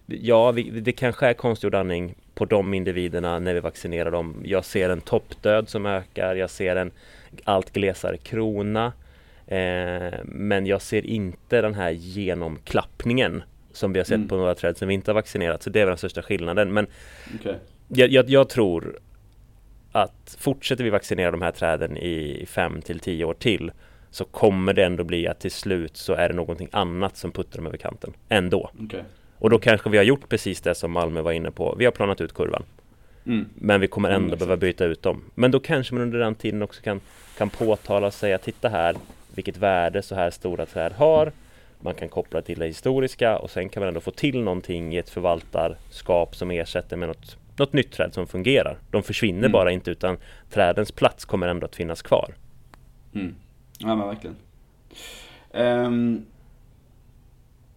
ja, 0.06 0.50
vi, 0.50 0.62
det 0.62 0.92
kanske 0.92 1.26
är 1.26 1.34
konstgjord 1.34 1.74
andning 1.74 2.14
på 2.34 2.44
de 2.44 2.74
individerna 2.74 3.38
när 3.38 3.54
vi 3.54 3.60
vaccinerar 3.60 4.10
dem. 4.10 4.36
Jag 4.44 4.64
ser 4.64 4.90
en 4.90 5.00
toppdöd 5.00 5.68
som 5.68 5.86
ökar. 5.86 6.36
Jag 6.36 6.50
ser 6.50 6.76
en 6.76 6.90
allt 7.44 7.72
glesare 7.72 8.16
krona. 8.16 8.92
Eh, 9.46 10.18
men 10.24 10.66
jag 10.66 10.82
ser 10.82 11.06
inte 11.06 11.62
den 11.62 11.74
här 11.74 11.90
genomklappningen 11.90 13.42
som 13.72 13.92
vi 13.92 13.98
har 13.98 14.04
sett 14.04 14.14
mm. 14.14 14.28
på 14.28 14.36
några 14.36 14.54
träd 14.54 14.76
som 14.76 14.88
vi 14.88 14.94
inte 14.94 15.10
har 15.10 15.14
vaccinerat. 15.14 15.62
Så 15.62 15.70
det 15.70 15.80
är 15.80 15.86
den 15.86 15.96
största 15.96 16.22
skillnaden. 16.22 16.72
Men 16.72 16.86
okay. 17.40 17.54
jag, 17.88 18.10
jag, 18.10 18.30
jag, 18.30 18.48
tror 18.48 18.98
att 19.92 20.36
fortsätter 20.38 20.84
vi 20.84 20.90
vaccinera 20.90 21.30
de 21.30 21.42
här 21.42 21.52
träden 21.52 21.96
i 21.96 22.46
5 22.48 22.82
till 22.82 23.00
10 23.00 23.24
år 23.24 23.34
till 23.34 23.72
så 24.10 24.24
kommer 24.24 24.72
det 24.72 24.84
ändå 24.84 25.04
bli 25.04 25.28
att 25.28 25.40
till 25.40 25.50
slut 25.50 25.96
så 25.96 26.12
är 26.12 26.28
det 26.28 26.34
någonting 26.34 26.68
annat 26.72 27.16
som 27.16 27.32
puttar 27.32 27.56
dem 27.56 27.66
över 27.66 27.76
kanten 27.76 28.12
ändå. 28.28 28.70
Okay. 28.84 29.00
Och 29.38 29.50
då 29.50 29.58
kanske 29.58 29.90
vi 29.90 29.96
har 29.96 30.04
gjort 30.04 30.28
precis 30.28 30.60
det 30.60 30.74
som 30.74 30.92
Malmö 30.92 31.22
var 31.22 31.32
inne 31.32 31.50
på. 31.50 31.74
Vi 31.78 31.84
har 31.84 31.92
planat 31.92 32.20
ut 32.20 32.34
kurvan. 32.34 32.62
Mm. 33.26 33.48
Men 33.54 33.80
vi 33.80 33.88
kommer 33.88 34.10
ändå 34.10 34.26
mm, 34.26 34.38
behöva 34.38 34.56
byta 34.56 34.84
ut 34.84 35.02
dem. 35.02 35.22
Men 35.34 35.50
då 35.50 35.60
kanske 35.60 35.94
man 35.94 36.02
under 36.02 36.18
den 36.18 36.34
tiden 36.34 36.62
också 36.62 36.82
kan, 36.82 37.00
kan 37.38 37.50
påtala 37.50 38.06
och 38.06 38.14
säga 38.14 38.38
titta 38.38 38.68
här 38.68 38.96
vilket 39.34 39.56
värde 39.56 40.02
så 40.02 40.14
här 40.14 40.30
stora 40.30 40.66
träd 40.66 40.92
har 40.92 41.32
man 41.82 41.94
kan 41.94 42.08
koppla 42.08 42.42
till 42.42 42.58
det 42.58 42.66
historiska 42.66 43.38
och 43.38 43.50
sen 43.50 43.68
kan 43.68 43.80
man 43.80 43.88
ändå 43.88 44.00
få 44.00 44.10
till 44.10 44.42
någonting 44.42 44.94
i 44.94 44.98
ett 44.98 45.10
förvaltarskap 45.10 46.36
som 46.36 46.50
ersätter 46.50 46.96
med 46.96 47.08
något, 47.08 47.36
något 47.58 47.72
nytt 47.72 47.92
träd 47.92 48.14
som 48.14 48.26
fungerar. 48.26 48.78
De 48.90 49.02
försvinner 49.02 49.38
mm. 49.38 49.52
bara 49.52 49.70
inte 49.70 49.90
utan 49.90 50.16
trädens 50.50 50.92
plats 50.92 51.24
kommer 51.24 51.48
ändå 51.48 51.64
att 51.66 51.76
finnas 51.76 52.02
kvar. 52.02 52.34
Mm. 53.14 53.34
Ja 53.78 53.96
men 53.96 54.08
verkligen. 54.08 54.36
Um, 55.50 56.26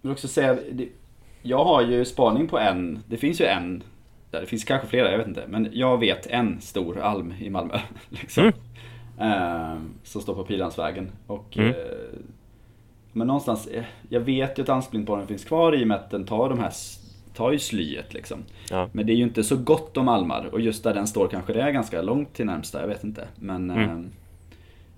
jag 0.01 0.09
vill 0.09 0.11
också 0.11 0.27
säga, 0.27 0.57
jag 1.41 1.65
har 1.65 1.81
ju 1.81 2.05
spaning 2.05 2.47
på 2.47 2.59
en, 2.59 3.03
det 3.07 3.17
finns 3.17 3.41
ju 3.41 3.45
en, 3.45 3.83
det 4.31 4.45
finns 4.45 4.63
kanske 4.63 4.87
flera, 4.87 5.11
jag 5.11 5.17
vet 5.17 5.27
inte, 5.27 5.43
men 5.47 5.69
jag 5.73 5.99
vet 5.99 6.27
en 6.27 6.61
stor 6.61 6.99
alm 6.99 7.33
i 7.39 7.49
Malmö. 7.49 7.79
Liksom. 8.09 8.43
Mm. 8.43 9.71
Um, 9.73 9.93
som 10.03 10.21
står 10.21 10.35
på 10.35 10.43
Pilansvägen. 10.43 11.11
Och 11.27 11.57
mm. 11.57 11.69
uh, 11.69 11.75
men 13.15 13.27
någonstans, 13.27 13.67
eh, 13.67 13.83
jag 14.09 14.19
vet 14.19 14.57
ju 14.57 14.63
att 14.63 14.69
ansblindborren 14.69 15.27
finns 15.27 15.45
kvar 15.45 15.75
i 15.75 15.83
och 15.83 15.87
med 15.87 15.97
att 15.97 16.09
den 16.09 16.25
tar 16.25 16.49
de 16.49 16.59
här 16.59 16.71
tar 17.33 17.51
ju 17.51 17.59
slyet 17.59 18.13
liksom. 18.13 18.43
Ja. 18.69 18.89
Men 18.91 19.05
det 19.05 19.13
är 19.13 19.15
ju 19.15 19.23
inte 19.23 19.43
så 19.43 19.57
gott 19.57 19.97
om 19.97 20.07
almar 20.07 20.45
och 20.45 20.61
just 20.61 20.83
där 20.83 20.93
den 20.93 21.07
står 21.07 21.27
kanske 21.27 21.53
det 21.53 21.61
är 21.61 21.71
ganska 21.71 22.01
långt 22.01 22.33
till 22.33 22.45
närmsta, 22.45 22.81
jag 22.81 22.87
vet 22.87 23.03
inte. 23.03 23.27
Men 23.35 23.69
mm. 23.69 23.89
äh, 23.89 24.05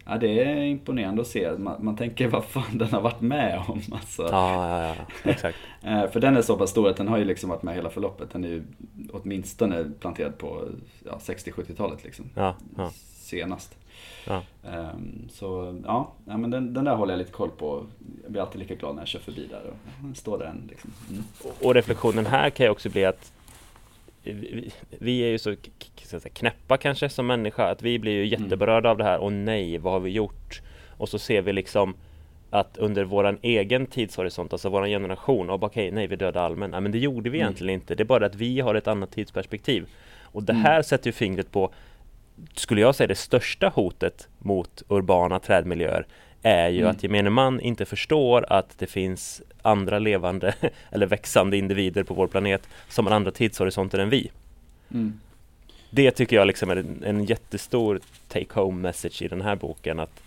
ja, 0.06 0.17
det 0.17 0.43
är 0.43 0.62
imponerande 0.62 1.21
att 1.21 1.27
se. 1.27 1.51
Man, 1.58 1.86
man, 1.86 1.95
tänker 1.95 2.27
vad 2.27 2.45
fan 2.45 2.77
den 2.77 2.89
har 2.89 3.01
varit 3.01 3.21
med 3.21 3.63
om. 3.67 3.82
Alltså. 3.91 4.21
Ja, 4.32 4.80
ja, 4.82 4.95
ja. 4.95 5.32
exakt. 5.32 5.58
Eh, 5.82 6.10
för 6.10 6.19
den 6.19 6.38
är 6.38 6.41
så 6.41 6.58
pass 6.58 6.69
stor 6.69 6.89
att 6.89 6.97
den 6.97 7.08
har 7.08 7.17
ju 7.17 7.25
liksom 7.25 7.49
varit 7.49 7.63
med 7.63 7.75
hela 7.75 7.89
förloppet. 7.89 8.32
Den 8.32 8.43
är 8.43 8.49
ju 8.49 8.63
åtminstone 9.13 9.91
planterad 9.99 10.38
på 10.38 10.63
ja, 11.06 11.19
60-70-talet 11.21 12.03
liksom. 12.03 12.25
Ja, 12.36 12.56
ja. 12.77 12.91
Senast. 13.13 13.77
Ja. 14.28 14.44
Um, 14.64 15.30
så 15.30 15.80
ja, 15.86 16.14
ja 16.26 16.38
men 16.38 16.52
den, 16.52 16.74
den, 16.74 16.86
där 16.86 16.96
håller 16.96 17.14
jag 17.14 17.18
lite 17.18 17.32
koll 17.32 17.50
på. 17.50 17.86
Jag 18.24 18.32
blir 18.32 18.42
alltid 18.42 18.60
lika 18.60 18.76
glad 18.76 18.96
när 18.96 19.02
jag 19.02 19.08
kör 19.08 19.20
förbi 19.20 19.48
där 19.48 19.62
och 20.12 20.18
står 20.18 20.38
där. 20.38 20.56
Liksom. 20.70 20.94
Mm. 21.10 21.24
Och 21.62 21.74
reflektionen 21.74 22.26
här 22.26 22.50
kan 22.50 22.66
ju 22.66 22.70
också 22.70 22.90
bli 22.90 23.06
att 23.06 23.32
vi, 24.24 24.72
vi 24.90 25.20
är 25.20 25.28
ju 25.28 25.40
så 25.40 25.56
säga, 26.04 26.34
knäppa 26.34 26.78
kanske 26.78 27.10
som 27.10 27.28
människa 27.28 27.72
att 27.72 27.82
vi 27.82 28.00
blir 28.00 28.12
ju 28.12 28.28
mm. 28.28 28.44
jätteberörda 28.44 28.90
av 28.90 28.98
det 28.98 29.04
här. 29.04 29.20
Och 29.20 29.34
nej, 29.34 29.78
vad 29.78 29.94
har 29.94 30.00
vi 30.00 30.10
gjort? 30.10 30.62
Och 30.98 31.10
så 31.10 31.20
ser 31.20 31.42
vi 31.42 31.54
liksom 31.54 31.96
att 32.50 32.78
under 32.78 33.04
våran 33.04 33.38
egen 33.42 33.86
tidshorisont, 33.86 34.54
alltså 34.54 34.70
våran 34.70 34.90
generation, 34.90 35.50
och 35.50 35.64
okej, 35.64 35.68
okay, 35.68 35.92
nej, 35.92 36.08
vi 36.08 36.16
dödade 36.16 36.46
almen. 36.46 36.72
Nej, 36.72 36.82
men 36.82 36.92
det 36.92 37.00
gjorde 37.00 37.30
vi 37.30 37.38
mm. 37.38 37.46
egentligen 37.46 37.74
inte. 37.74 37.96
Det 37.96 38.04
är 38.04 38.06
bara 38.06 38.26
att 38.26 38.36
vi 38.36 38.60
har 38.60 38.76
ett 38.76 38.88
annat 38.88 39.12
tidsperspektiv. 39.12 39.86
Och 40.22 40.44
det 40.44 40.54
mm. 40.54 40.64
här 40.64 40.74
mm. 40.74 40.84
sätter 40.84 41.08
ju 41.08 41.12
fingret 41.12 41.52
på, 41.52 41.74
skulle 42.56 42.82
jag 42.82 42.95
säga, 42.95 43.08
det 43.08 43.15
största 43.15 43.69
hotet 43.69 44.28
mot 44.39 44.84
urbana 44.88 45.39
trädmiljöer 45.39 46.06
är 46.41 46.69
ju 46.69 46.80
mm. 46.80 46.91
att 46.91 47.04
gemene 47.04 47.30
man 47.30 47.60
inte 47.60 47.86
förstår 47.86 48.45
att 48.50 48.80
det 48.80 48.88
finns 48.88 49.41
andra 49.62 50.00
levande 50.00 50.54
eller 50.91 51.06
växande 51.06 51.58
individer 51.58 52.04
på 52.04 52.13
vår 52.13 52.28
planet 52.28 52.67
som 52.89 53.08
har 53.08 53.13
andra 53.13 53.32
tidshorisonter 53.32 54.00
än 54.00 54.10
vi. 54.10 54.32
Mm. 54.91 55.19
Det 55.89 56.12
tycker 56.12 56.36
jag 56.36 56.47
liksom 56.47 56.69
är 56.69 56.76
en, 56.76 57.04
en 57.06 57.26
jättestor 57.26 58.00
take 58.28 58.60
home 58.60 58.82
message 58.82 59.21
i 59.21 59.28
den 59.28 59.41
här 59.41 59.56
boken 59.56 60.00
att 60.00 60.21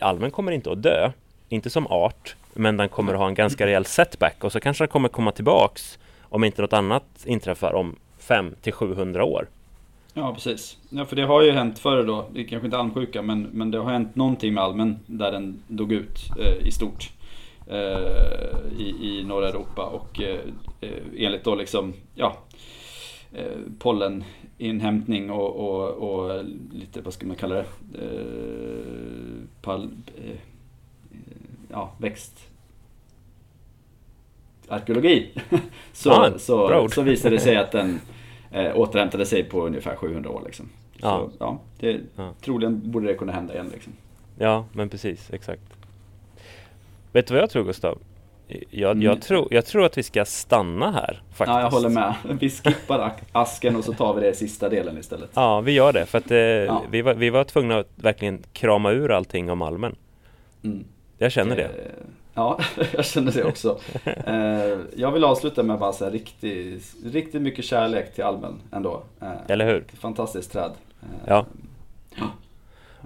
almen 0.00 0.30
kommer 0.30 0.52
inte 0.52 0.72
att 0.72 0.82
dö, 0.82 1.10
inte 1.48 1.70
som 1.70 1.86
art, 1.86 2.36
men 2.54 2.76
den 2.76 2.88
kommer 2.88 3.12
att 3.12 3.18
ha 3.18 3.28
en 3.28 3.34
ganska 3.34 3.66
rejäl 3.66 3.84
setback 3.84 4.44
och 4.44 4.52
så 4.52 4.60
kanske 4.60 4.84
den 4.84 4.88
kommer 4.88 5.08
komma 5.08 5.32
tillbaks 5.32 5.98
om 6.22 6.44
inte 6.44 6.62
något 6.62 6.72
annat 6.72 7.04
inträffar 7.24 7.72
om 7.72 7.96
5 8.18 8.54
till 8.62 8.72
700 8.72 9.24
år. 9.24 9.46
Ja, 10.14 10.34
precis. 10.34 10.78
Ja, 10.88 11.04
för 11.04 11.16
det 11.16 11.22
har 11.22 11.42
ju 11.42 11.52
hänt 11.52 11.78
förr 11.78 12.04
då, 12.04 12.28
det 12.32 12.40
är 12.40 12.44
kanske 12.44 12.66
inte 12.66 12.78
almsjuka, 12.78 13.22
men, 13.22 13.42
men 13.42 13.70
det 13.70 13.78
har 13.78 13.92
hänt 13.92 14.16
någonting 14.16 14.54
med 14.54 14.62
almen 14.64 14.98
där 15.06 15.32
den 15.32 15.62
dog 15.68 15.92
ut 15.92 16.18
eh, 16.38 16.66
i 16.66 16.70
stort. 16.70 17.10
Eh, 17.66 18.78
i, 18.78 18.94
i 19.02 19.24
norra 19.24 19.48
Europa 19.48 19.84
och 19.84 20.22
eh, 20.22 20.40
eh 20.80 21.02
enligt 21.16 21.44
då 21.44 21.54
liksom, 21.54 21.92
ja, 22.14 22.36
eh, 23.32 23.58
polleninhämtning 23.78 25.30
och, 25.30 25.56
och, 25.56 25.88
och, 25.88 26.44
lite, 26.72 27.00
vad 27.00 27.14
ska 27.14 27.26
man 27.26 27.36
kalla 27.36 27.54
det, 27.54 27.66
eh, 27.94 29.62
pal, 29.62 29.90
eh, 30.16 30.38
ja, 31.70 31.92
växt 31.98 32.48
arkeologi 34.68 35.30
så, 35.92 36.10
ah, 36.10 36.38
så, 36.38 36.88
så 36.88 37.02
visade 37.02 37.36
det 37.36 37.40
sig 37.40 37.56
att 37.56 37.72
den 37.72 38.00
eh, 38.54 38.76
återhämtade 38.76 39.26
sig 39.26 39.44
på 39.44 39.66
ungefär 39.66 39.96
700 39.96 40.30
år. 40.30 40.42
Liksom. 40.46 40.68
Så, 41.00 41.06
ja. 41.06 41.30
ja, 41.38 41.60
det, 41.78 42.00
ja. 42.16 42.32
Troligen 42.40 42.90
borde 42.90 43.06
det 43.06 43.14
kunna 43.14 43.32
hända 43.32 43.54
igen. 43.54 43.70
Liksom. 43.72 43.92
Ja, 44.38 44.66
men 44.72 44.88
precis, 44.88 45.30
exakt. 45.32 45.62
Vet 47.12 47.26
du 47.26 47.34
vad 47.34 47.42
jag 47.42 47.50
tror 47.50 47.64
Gustav? 47.64 47.98
Jag, 48.70 48.90
mm. 48.90 49.02
jag, 49.02 49.22
tror, 49.22 49.48
jag 49.50 49.66
tror 49.66 49.84
att 49.84 49.98
vi 49.98 50.02
ska 50.02 50.24
stanna 50.24 50.90
här 50.90 51.22
faktiskt. 51.28 51.48
Ja, 51.48 51.60
jag 51.60 51.70
håller 51.70 51.88
med. 51.88 52.14
Vi 52.40 52.50
skippar 52.50 53.12
asken 53.32 53.76
och 53.76 53.84
så 53.84 53.92
tar 53.92 54.14
vi 54.14 54.20
det 54.20 54.30
i 54.30 54.34
sista 54.34 54.68
delen 54.68 54.98
istället. 54.98 55.30
Ja, 55.34 55.60
vi 55.60 55.72
gör 55.72 55.92
det. 55.92 56.06
För 56.06 56.18
att 56.18 56.30
eh, 56.30 56.38
ja. 56.38 56.82
vi, 56.90 57.02
var, 57.02 57.14
vi 57.14 57.30
var 57.30 57.44
tvungna 57.44 57.78
att 57.78 57.88
verkligen 57.96 58.42
krama 58.52 58.92
ur 58.92 59.10
allting 59.10 59.50
om 59.50 59.58
Malmen. 59.58 59.96
Mm. 60.64 60.84
Jag 61.18 61.32
känner 61.32 61.56
det. 61.56 61.62
Eh, 61.62 61.70
Ja, 62.34 62.58
jag 62.92 63.04
känner 63.04 63.32
det 63.32 63.44
också. 63.44 63.78
Eh, 64.26 64.78
jag 64.96 65.12
vill 65.12 65.24
avsluta 65.24 65.62
med 65.62 65.78
bara 65.78 65.92
säga 65.92 66.10
riktigt, 66.10 66.94
riktigt 67.04 67.42
mycket 67.42 67.64
kärlek 67.64 68.14
till 68.14 68.24
Almen 68.24 68.60
ändå. 68.72 69.02
Eh, 69.20 69.28
Eller 69.48 69.66
hur? 69.66 69.84
Fantastiskt 70.00 70.52
träd. 70.52 70.72
Eh, 71.02 71.08
ja. 71.26 71.46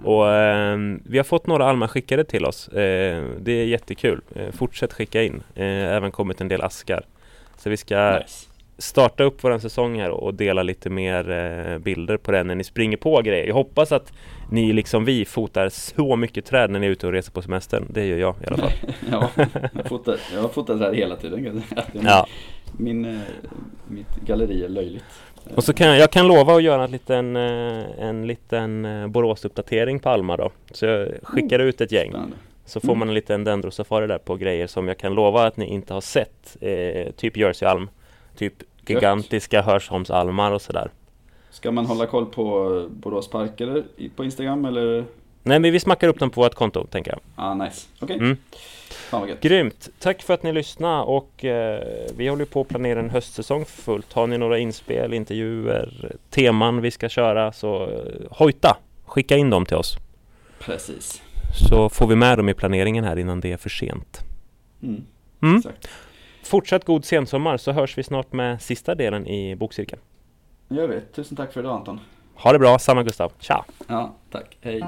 Och 0.03 0.29
eh, 0.31 0.77
vi 1.03 1.17
har 1.17 1.23
fått 1.23 1.47
några 1.47 1.65
almar 1.65 1.87
skickade 1.87 2.23
till 2.23 2.45
oss. 2.45 2.67
Eh, 2.67 3.23
det 3.39 3.51
är 3.51 3.65
jättekul. 3.65 4.21
Eh, 4.35 4.51
fortsätt 4.51 4.93
skicka 4.93 5.23
in. 5.23 5.43
även 5.55 6.11
kommit 6.11 6.41
en 6.41 6.47
del 6.47 6.61
askar. 6.61 7.03
Så 7.57 7.69
vi 7.69 7.77
ska 7.77 8.19
nice 8.19 8.48
starta 8.79 9.23
upp 9.23 9.43
våran 9.43 9.61
säsong 9.61 9.99
här 9.99 10.09
och 10.09 10.33
dela 10.33 10.63
lite 10.63 10.89
mer 10.89 11.31
eh, 11.31 11.77
bilder 11.77 12.17
på 12.17 12.31
den 12.31 12.47
när 12.47 12.55
ni 12.55 12.63
springer 12.63 12.97
på 12.97 13.21
grejer. 13.21 13.47
Jag 13.47 13.53
hoppas 13.53 13.91
att 13.91 14.13
ni 14.51 14.73
liksom 14.73 15.05
vi 15.05 15.25
fotar 15.25 15.69
så 15.69 16.15
mycket 16.15 16.45
träd 16.45 16.69
när 16.69 16.79
ni 16.79 16.87
är 16.87 16.91
ute 16.91 17.07
och 17.07 17.13
reser 17.13 17.31
på 17.31 17.41
semestern. 17.41 17.85
Det 17.89 18.05
gör 18.05 18.17
jag 18.17 18.35
i 18.43 18.47
alla 18.47 18.57
fall. 18.57 18.71
ja, 19.11 19.29
jag 19.73 19.85
fotar, 19.85 20.17
jag 20.33 20.41
har 20.41 20.49
fotat 20.49 20.79
träd 20.79 20.95
hela 20.95 21.15
tiden. 21.15 21.63
ja. 21.93 22.27
Min, 22.77 23.05
eh, 23.05 23.19
mitt 23.87 24.15
galleri 24.25 24.65
är 24.65 24.69
löjligt. 24.69 25.03
Och 25.55 25.63
så 25.63 25.73
kan 25.73 25.87
jag, 25.87 25.97
jag 25.97 26.11
kan 26.11 26.27
lova 26.27 26.55
att 26.55 26.63
göra 26.63 26.83
en 26.83 26.91
liten, 26.91 27.35
eh, 27.35 27.83
en 27.99 28.27
liten 28.27 28.87
Borås-uppdatering 29.11 29.99
på 29.99 30.09
Alma 30.09 30.37
då. 30.37 30.51
Så 30.71 30.85
jag 30.85 31.09
skickar 31.23 31.59
ut 31.59 31.81
ett 31.81 31.91
gäng. 31.91 32.13
Så 32.65 32.79
får 32.79 32.87
mm. 32.87 32.99
man 32.99 33.07
en 33.07 33.13
liten 33.13 33.43
dendrosafari 33.43 34.07
där 34.07 34.17
på 34.17 34.35
grejer 34.35 34.67
som 34.67 34.87
jag 34.87 34.97
kan 34.97 35.13
lova 35.13 35.45
att 35.45 35.57
ni 35.57 35.65
inte 35.65 35.93
har 35.93 36.01
sett. 36.01 36.57
Eh, 36.61 37.11
typ 37.11 37.37
Jersey 37.37 37.67
Alm. 37.67 37.89
Typ 38.39 38.53
gigantiska 38.87 39.61
Hörsholmsalmar 39.61 40.51
och 40.51 40.61
sådär. 40.61 40.91
Ska 41.49 41.71
man 41.71 41.85
hålla 41.85 42.05
koll 42.05 42.25
på 42.25 42.87
Borås 42.89 43.29
Park 43.29 43.61
eller 43.61 43.83
på 44.15 44.23
Instagram 44.23 44.65
eller? 44.65 45.05
Nej 45.43 45.59
men 45.59 45.71
vi 45.71 45.79
smackar 45.79 46.07
upp 46.07 46.19
dem 46.19 46.29
på 46.29 46.41
vårt 46.41 46.55
konto 46.55 46.87
tänker 46.87 47.11
jag. 47.11 47.19
Ah 47.35 47.53
nice, 47.53 47.87
okej. 47.99 48.15
Okay. 48.15 48.27
Mm. 48.27 49.37
Grymt! 49.41 49.89
Tack 49.99 50.21
för 50.21 50.33
att 50.33 50.43
ni 50.43 50.53
lyssnade 50.53 51.03
och 51.03 51.45
eh, 51.45 51.83
vi 52.15 52.27
håller 52.27 52.45
på 52.45 52.61
att 52.61 52.67
planera 52.67 52.99
en 52.99 53.09
höstsäsong 53.09 53.65
fullt. 53.65 54.13
Har 54.13 54.27
ni 54.27 54.37
några 54.37 54.57
inspel, 54.57 55.13
intervjuer, 55.13 56.15
teman 56.29 56.81
vi 56.81 56.91
ska 56.91 57.09
köra 57.09 57.51
så 57.51 57.83
eh, 57.83 57.89
hojta! 58.31 58.77
Skicka 59.05 59.37
in 59.37 59.49
dem 59.49 59.65
till 59.65 59.77
oss. 59.77 59.97
Precis. 60.59 61.21
Så 61.69 61.89
får 61.89 62.07
vi 62.07 62.15
med 62.15 62.37
dem 62.37 62.49
i 62.49 62.53
planeringen 62.53 63.03
här 63.03 63.19
innan 63.19 63.39
det 63.39 63.51
är 63.51 63.57
för 63.57 63.69
sent. 63.69 64.19
Mm. 64.83 65.05
Mm. 65.41 65.57
Exakt. 65.57 65.89
Fortsatt 66.49 66.85
god 66.85 67.05
sensommar 67.05 67.57
så 67.57 67.71
hörs 67.71 67.97
vi 67.97 68.03
snart 68.03 68.33
med 68.33 68.61
sista 68.61 68.95
delen 68.95 69.27
i 69.27 69.55
bokcirkeln. 69.55 70.01
Det 70.67 70.75
gör 70.75 70.87
vi. 70.87 71.01
Tusen 71.01 71.37
tack 71.37 71.53
för 71.53 71.59
idag 71.59 71.75
Anton. 71.75 71.99
Ha 72.35 72.51
det 72.53 72.59
bra, 72.59 72.79
samma 72.79 73.03
Gustav. 73.03 73.31
Tja! 73.39 73.65
Ja, 73.87 74.15
tack. 74.31 74.57
Hej. 74.61 74.83